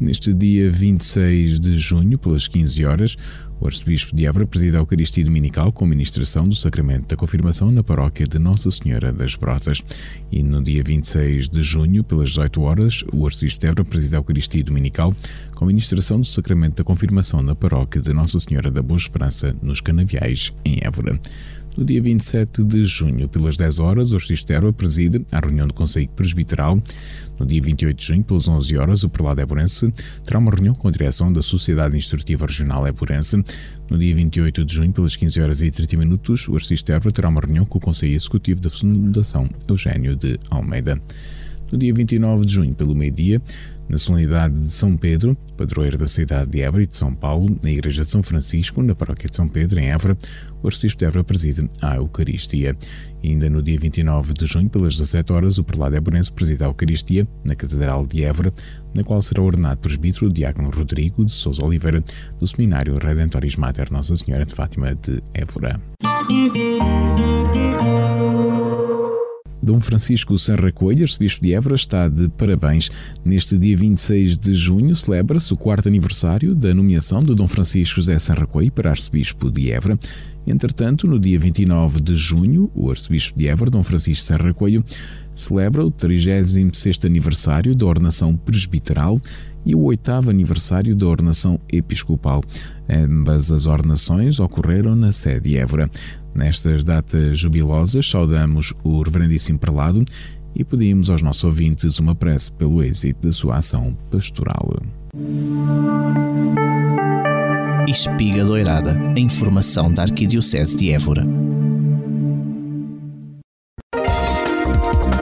[0.00, 3.16] Neste dia 26 de junho, pelas 15 horas,
[3.60, 7.82] o arcebispo de Évora preside a Eucaristia Dominical com ministração do Sacramento da Confirmação na
[7.82, 9.84] paróquia de Nossa Senhora das Brotas.
[10.32, 14.18] E no dia 26 de junho, pelas 18 horas, o arcebispo de Évora preside a
[14.18, 15.14] Eucaristia Dominical
[15.54, 19.80] com ministração do Sacramento da Confirmação na paróquia de Nossa Senhora da Boa Esperança, nos
[19.80, 21.18] Canaviais, em Évora.
[21.76, 25.66] No dia 27 de junho, pelas 10 horas, o Arcebispo de Évora preside a reunião
[25.66, 26.80] do Conselho Presbiteral
[27.38, 29.92] no dia 28 de junho, pelas 11 horas, o Prelado Eburense
[30.24, 33.42] terá uma reunião com a direção da Sociedade Instrutiva Regional Eburense.
[33.90, 37.28] No dia 28 de junho, pelas 15 horas e 30 minutos, o artista Évora terá
[37.28, 41.00] uma reunião com o Conselho Executivo da Fundação Eugênio de Almeida.
[41.72, 43.42] No dia 29 de junho, pelo meio-dia,
[43.88, 47.70] na solenidade de São Pedro, padroeiro da cidade de Évora e de São Paulo, na
[47.70, 50.16] Igreja de São Francisco, na paróquia de São Pedro, em Évora,
[50.62, 52.76] o arcebispo de Évora preside a Eucaristia.
[53.22, 56.66] E ainda no dia 29 de junho, pelas 17 horas, o prelado Éborense preside a
[56.66, 58.52] Eucaristia na Catedral de Évora,
[58.94, 62.02] na qual será ordenado presbítero o diácono Rodrigo de Sousa Oliveira,
[62.38, 65.80] do Seminário Redentoris Mater Nossa Senhora de Fátima de Évora.
[69.64, 72.90] Dom Francisco Serra Coelho, arcebispo de Évora, está de parabéns.
[73.24, 78.18] Neste dia 26 de junho celebra-se o quarto aniversário da nomeação de Dom Francisco José
[78.18, 79.98] Serra Coelho para arcebispo de Évora.
[80.46, 84.84] Entretanto, no dia 29 de junho, o arcebispo de Évora, Dom Francisco Serra Coelho,
[85.34, 89.18] celebra o 36º aniversário da ordenação presbiteral
[89.64, 92.44] e o oitavo aniversário da ordenação episcopal.
[92.88, 95.90] Ambas as ordenações ocorreram na sede Évora.
[96.34, 100.04] Nestas datas jubilosas, saudamos o Reverendíssimo Prelado
[100.54, 104.76] e pedimos aos nossos ouvintes uma prece pelo êxito da sua ação pastoral.
[107.88, 111.24] Espiga Doirada, a informação da Arquidiocese de Évora.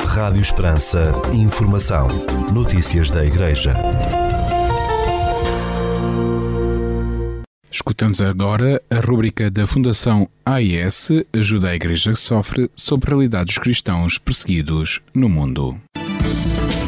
[0.07, 2.07] Rádio Esperança, informação,
[2.53, 3.75] notícias da Igreja.
[7.73, 13.47] Escutamos agora a rúbrica da Fundação AIS Ajuda a Igreja que Sofre sobre a realidade
[13.47, 15.81] dos cristãos perseguidos no mundo.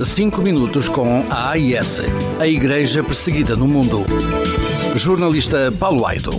[0.05, 2.03] Cinco minutos com a AIS,
[2.39, 4.05] a Igreja Perseguida no Mundo.
[4.95, 6.33] Jornalista Paulo Aido.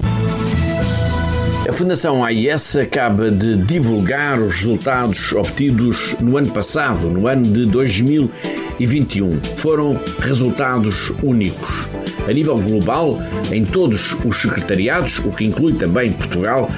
[1.67, 7.65] A Fundação AIS acaba de divulgar os resultados obtidos no ano passado, no ano de
[7.65, 9.41] 2021.
[9.57, 12.04] Foram resultados únicos.
[12.27, 13.17] A nível global,
[13.51, 16.69] em todos os secretariados, o que inclui também Portugal,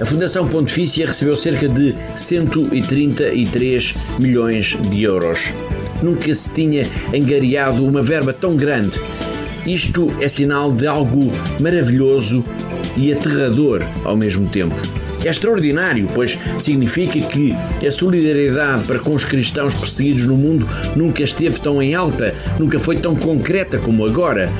[0.00, 5.52] a Fundação Pontifícia recebeu cerca de 133 milhões de euros.
[6.02, 8.98] Nunca se tinha engariado uma verba tão grande.
[9.66, 11.30] Isto é sinal de algo
[11.60, 12.44] maravilhoso
[12.96, 14.74] e aterrador ao mesmo tempo.
[15.24, 17.54] É extraordinário, pois significa que
[17.86, 22.78] a solidariedade para com os cristãos perseguidos no mundo nunca esteve tão em alta, nunca
[22.78, 24.50] foi tão concreta como agora.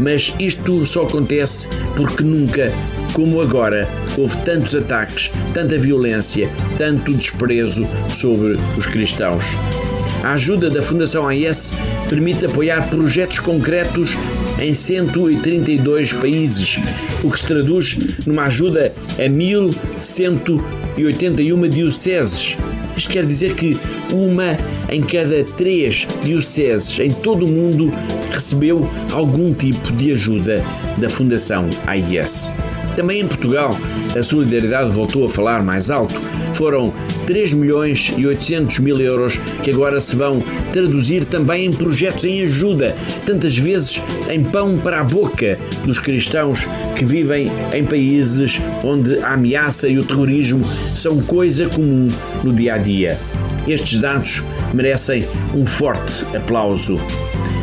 [0.00, 2.72] Mas isto só acontece porque nunca,
[3.12, 3.86] como agora,
[4.16, 9.44] houve tantos ataques, tanta violência, tanto desprezo sobre os cristãos.
[10.22, 11.72] A ajuda da Fundação AIS
[12.08, 14.16] permite apoiar projetos concretos
[14.58, 16.78] em 132 países,
[17.22, 17.96] o que se traduz
[18.26, 22.56] numa ajuda a 1.181 dioceses.
[23.00, 23.78] Isto quer dizer que
[24.12, 24.58] uma
[24.90, 27.90] em cada três dioceses em todo o mundo
[28.30, 30.62] recebeu algum tipo de ajuda
[30.98, 32.50] da Fundação AIS.
[32.96, 33.74] Também em Portugal,
[34.14, 36.12] a solidariedade voltou a falar mais alto.
[36.52, 36.92] Foram
[37.30, 42.42] 3 milhões e 800 mil euros que agora se vão traduzir também em projetos em
[42.42, 46.66] ajuda, tantas vezes em pão para a boca dos cristãos
[46.96, 50.64] que vivem em países onde a ameaça e o terrorismo
[50.96, 52.08] são coisa comum
[52.42, 53.16] no dia a dia.
[53.68, 54.42] Estes dados
[54.74, 55.24] merecem
[55.54, 56.98] um forte aplauso.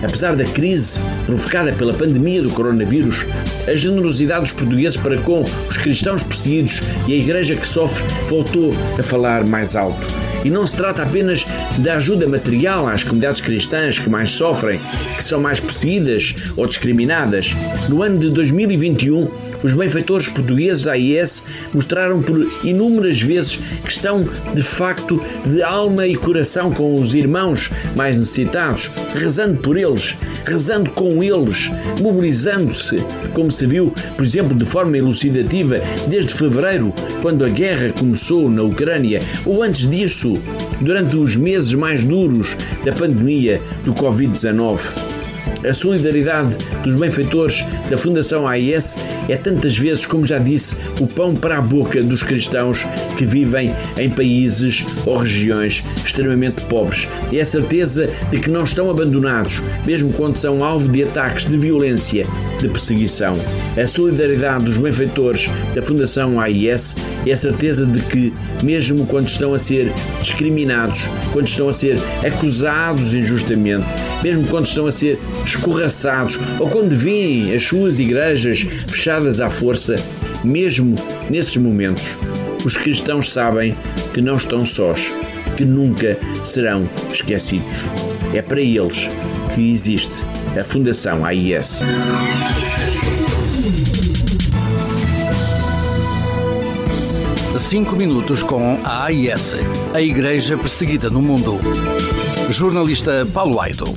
[0.04, 3.26] Apesar da crise provocada pela pandemia do coronavírus,
[3.68, 8.74] a generosidade dos portugueses para com os cristãos perseguidos e a igreja que sofre voltou
[8.98, 10.06] a falar mais alto.
[10.46, 11.46] E não se trata apenas
[11.80, 14.80] da ajuda material às comunidades cristãs que mais sofrem,
[15.18, 17.54] que são mais perseguidas ou discriminadas.
[17.90, 19.30] No ano de 2021,
[19.64, 21.44] os benfeitores portugueses da AIS
[21.74, 27.70] mostraram por inúmeras vezes que estão de facto de alma e coração com os irmãos
[27.96, 31.70] mais necessitados, rezando por eles, rezando com eles,
[32.02, 32.98] mobilizando-se,
[33.34, 38.64] como se viu, por exemplo, de forma elucidativa desde fevereiro, quando a guerra começou na
[38.64, 40.34] Ucrânia, ou antes disso,
[40.82, 45.17] durante os meses mais duros da pandemia do Covid-19.
[45.64, 48.96] A solidariedade dos benfeitores da Fundação AIS
[49.28, 52.86] é tantas vezes, como já disse, o pão para a boca dos cristãos
[53.18, 57.08] que vivem em países ou regiões extremamente pobres.
[57.34, 61.58] É a certeza de que não estão abandonados, mesmo quando são alvo de ataques de
[61.58, 62.26] violência,
[62.60, 63.38] de perseguição.
[63.82, 66.96] A solidariedade dos benfeitores da Fundação AIS
[67.26, 68.34] é a certeza de que,
[68.64, 69.92] mesmo quando estão a ser
[70.22, 73.86] discriminados, quando estão a ser acusados injustamente,
[74.24, 79.96] mesmo quando estão a ser escorraçados ou quando veem as suas igrejas fechadas à força,
[80.44, 80.96] mesmo
[81.30, 82.16] nesses momentos,
[82.64, 83.74] os cristãos sabem
[84.14, 85.12] que não estão sós,
[85.56, 87.86] que nunca serão esquecidos.
[88.34, 89.10] É para eles
[89.56, 90.14] que existe
[90.60, 91.82] a Fundação AIS.
[97.60, 99.56] Cinco minutos com a AIS,
[99.94, 101.60] a Igreja Perseguida no Mundo.
[102.50, 103.94] Jornalista Paulo Aido.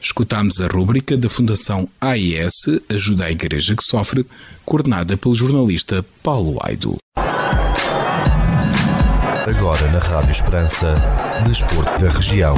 [0.00, 2.52] Escutámos a rúbrica da Fundação AIS
[2.88, 4.24] Ajuda à Igreja que Sofre,
[4.64, 6.98] coordenada pelo jornalista Paulo Aido.
[9.44, 10.94] Agora na Rádio Esperança,
[11.44, 12.54] Desporto da Região.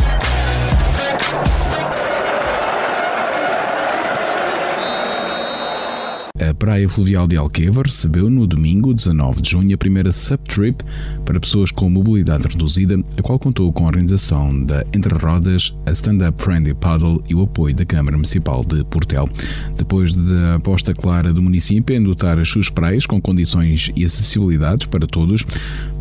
[6.40, 10.82] A Praia Fluvial de Alqueva recebeu no domingo, 19 de junho, a primeira subtrip
[11.26, 15.90] para pessoas com mobilidade reduzida, a qual contou com a organização da Entre Rodas, a
[15.90, 19.28] Stand Up Friendly Paddle e o apoio da Câmara Municipal de Portel.
[19.76, 24.86] Depois da aposta clara do município em dotar as suas praias com condições e acessibilidades
[24.86, 25.44] para todos,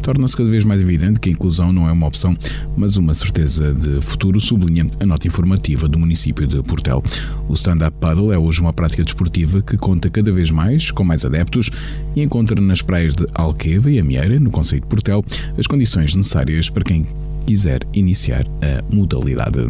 [0.10, 2.36] torna-se cada vez mais evidente que a inclusão não é uma opção,
[2.76, 7.04] mas uma certeza de futuro, sublinha a nota informativa do município de Portel.
[7.48, 11.26] O stand-up paddle é hoje uma prática desportiva que conta cada vez mais com mais
[11.26, 11.70] adeptos
[12.16, 15.24] e encontra nas praias de Alqueva e Amieira, no Conceito de Portel,
[15.56, 17.06] as condições necessárias para quem
[17.46, 19.68] quiser iniciar a modalidade.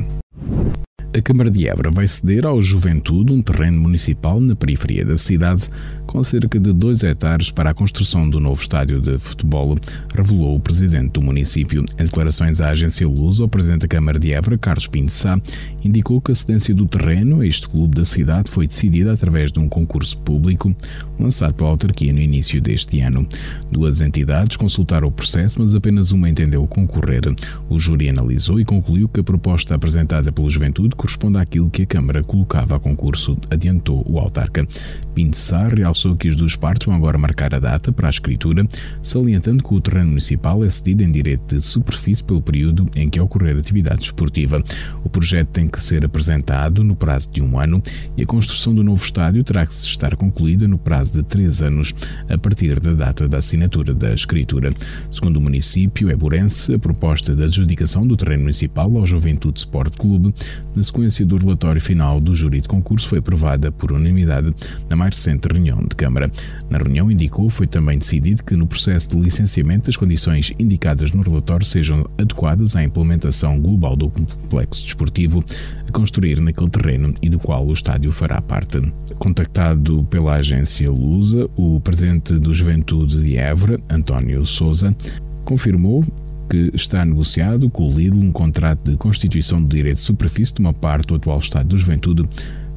[1.11, 5.67] A Câmara de Évora vai ceder ao Juventude um terreno municipal na periferia da cidade,
[6.09, 9.77] com cerca de 2 hectares para a construção do novo estádio de futebol,
[10.15, 11.85] revelou o presidente do município.
[11.99, 15.39] Em declarações à agência Luz, o presidente da Câmara de Évora, Carlos Pinto Sá,
[15.85, 19.59] indicou que a cedência do terreno a este clube da cidade foi decidida através de
[19.59, 20.75] um concurso público
[21.19, 23.27] lançado pela autarquia no início deste ano.
[23.71, 27.21] Duas entidades consultaram o processo, mas apenas uma entendeu concorrer.
[27.69, 31.85] O júri analisou e concluiu que a proposta apresentada pelo Juventude corresponde àquilo que a
[31.85, 34.65] Câmara colocava a concurso, adiantou o autarca.
[35.13, 38.65] Pinto Sá realçou que as duas partes vão agora marcar a data para a escritura,
[39.01, 43.19] salientando que o terreno municipal é cedido em direito de superfície pelo período em que
[43.19, 44.63] ocorrer atividade esportiva.
[45.03, 47.81] O projeto tem que ser apresentado no prazo de um ano
[48.17, 51.93] e a construção do novo estádio terá que estar concluída no prazo de três anos,
[52.29, 54.73] a partir da data da assinatura da escritura.
[55.11, 60.33] Segundo o município Eburense, a proposta de adjudicação do terreno municipal ao Juventude Sport Clube,
[60.75, 64.53] na sequência do relatório final do júri de concurso, foi aprovada por unanimidade
[64.89, 66.31] na mais recente reunião de Câmara.
[66.69, 71.21] Na reunião indicou foi também decidido que no processo de licenciamento as condições indicadas no
[71.21, 75.43] relatório sejam adequadas à implementação global do complexo desportivo
[75.87, 78.79] a construir naquele terreno e do qual o estádio fará parte.
[79.17, 84.95] Contactado pela agência Lusa, o presidente do Juventude de Évora, António Souza,
[85.43, 86.05] confirmou
[86.49, 90.61] que está negociado com o Lidl um contrato de constituição de direito de superfície de
[90.61, 92.27] uma parte do atual estado do Juventude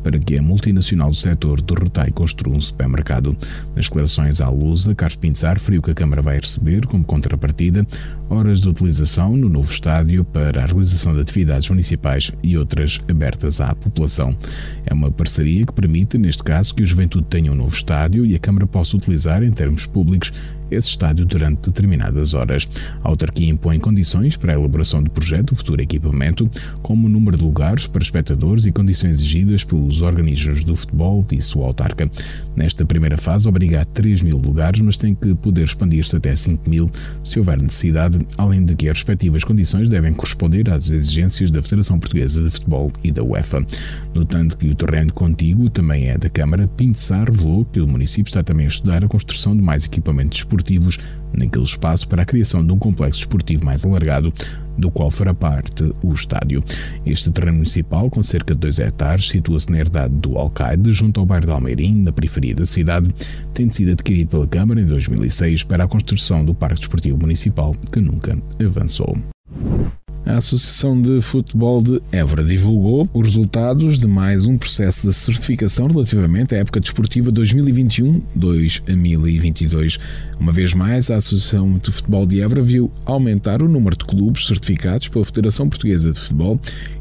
[0.03, 3.36] para que a multinacional do setor do retalho construa um supermercado.
[3.74, 7.86] Nas declarações à Lusa, Carlos Pinzar referiu que a Câmara vai receber, como contrapartida,
[8.28, 13.61] horas de utilização no novo estádio para a realização de atividades municipais e outras abertas
[13.61, 14.36] à população.
[14.86, 18.34] É uma parceria que permite, neste caso, que o Juventude tenha um novo estádio e
[18.34, 20.32] a Câmara possa utilizar, em termos públicos,
[20.73, 22.68] esse estádio durante determinadas horas.
[23.03, 26.51] A autarquia impõe condições para a elaboração do projeto do futuro equipamento,
[26.83, 31.57] como o número de lugares para espectadores e condições exigidas pelos organismos do futebol, disse
[31.57, 32.11] o autarca.
[32.57, 36.68] Nesta primeira fase, obriga a 3 mil lugares, mas tem que poder expandir-se até 5
[36.68, 36.91] mil
[37.23, 41.99] se houver necessidade, além de que as respectivas condições devem corresponder às exigências da Federação
[41.99, 43.64] Portuguesa de Futebol e da UEFA.
[44.14, 48.31] Notando que o terreno contíguo também é da Câmara, Pinto Sá revelou que o município
[48.31, 50.98] está também a estudar a construção de mais equipamentos esportivos esportivos
[51.32, 54.32] naquele espaço para a criação de um complexo esportivo mais alargado,
[54.78, 56.62] do qual fará parte o estádio.
[57.04, 61.26] Este terreno municipal, com cerca de 2 hectares, situa-se na herdade do Alcaide, junto ao
[61.26, 63.10] bairro de Almeirim, na periferia da cidade,
[63.52, 68.00] tendo sido adquirido pela Câmara em 2006 para a construção do Parque Desportivo Municipal, que
[68.00, 69.32] nunca avançou.
[70.25, 75.89] A Associação de Futebol de Évora divulgou os resultados de mais um processo de certificação
[75.89, 79.99] relativamente à época desportiva 2021-2022.
[80.39, 84.47] Uma vez mais, a Associação de Futebol de Évora viu aumentar o número de clubes
[84.47, 86.57] certificados pela Federação Portuguesa de Futebol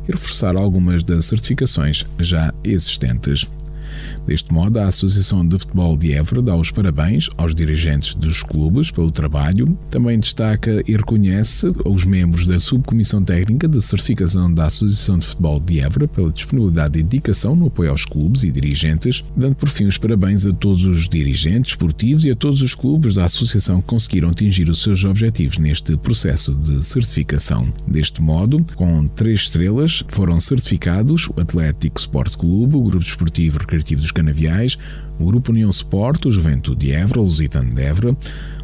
[0.07, 3.47] e reforçar algumas das certificações já existentes.
[4.25, 8.91] Deste modo, a Associação de Futebol de Évora dá os parabéns aos dirigentes dos clubes
[8.91, 15.17] pelo trabalho, também destaca e reconhece os membros da Subcomissão Técnica de Certificação da Associação
[15.17, 19.55] de Futebol de Évora pela disponibilidade e dedicação no apoio aos clubes e dirigentes, dando
[19.55, 23.25] por fim os parabéns a todos os dirigentes esportivos e a todos os clubes da
[23.25, 27.71] Associação que conseguiram atingir os seus objetivos neste processo de certificação.
[27.87, 34.01] Deste modo, com três estrelas, foram certificados o Atlético Sport Clube, o Grupo Desportivo Recreativo
[34.01, 34.77] dos dos Canaviais,
[35.19, 38.17] o Grupo União Sport, o Juventude de Évora, o Lusitano de Évora,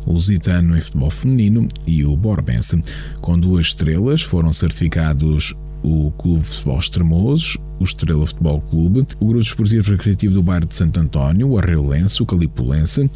[0.05, 2.81] o Lusitano em futebol feminino e o Borbense.
[3.21, 9.25] Com duas estrelas foram certificados o Clube de Futebol Extremosos, o Estrela Futebol Clube, o
[9.25, 13.09] Grupo Desportivo Recreativo do Bairro de Santo António, o Arreolense, o Calipulense,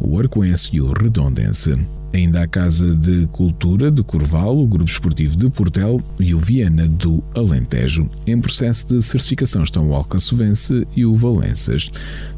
[0.00, 1.78] o Arcoense e o Redondense.
[2.12, 6.86] Ainda a Casa de Cultura de Corval, o Grupo Esportivo de Portel e o Viana
[6.86, 8.08] do Alentejo.
[8.26, 11.90] Em processo de certificação estão o Alcaçovense e o Valenças.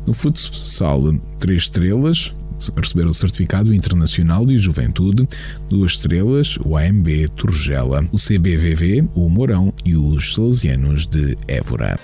[0.07, 2.33] No futsal, três estrelas,
[2.77, 5.29] receberam o certificado internacional de juventude,
[5.69, 11.99] duas estrelas, o AMB Turgela, o CBVV, o Mourão e os Salesianos de Évora.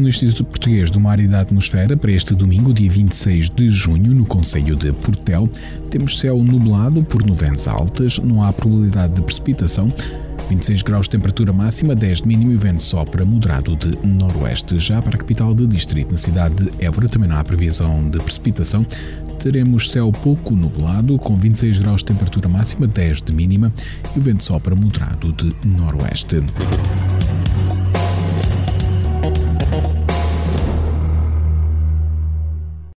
[0.00, 3.68] Segundo o Instituto Português do Mar e da Atmosfera, para este domingo, dia 26 de
[3.68, 5.46] junho, no Conselho de Portel,
[5.90, 9.92] temos céu nublado por nuvens altas, não há probabilidade de precipitação.
[10.48, 14.78] 26 graus de temperatura máxima, 10 de mínimo e vento sopra moderado de noroeste.
[14.78, 18.18] Já para a capital de distrito, na cidade de Évora, também não há previsão de
[18.18, 18.86] precipitação.
[19.38, 23.70] Teremos céu pouco nublado, com 26 graus de temperatura máxima, 10 de mínima
[24.16, 26.42] e o vento sopra moderado de noroeste.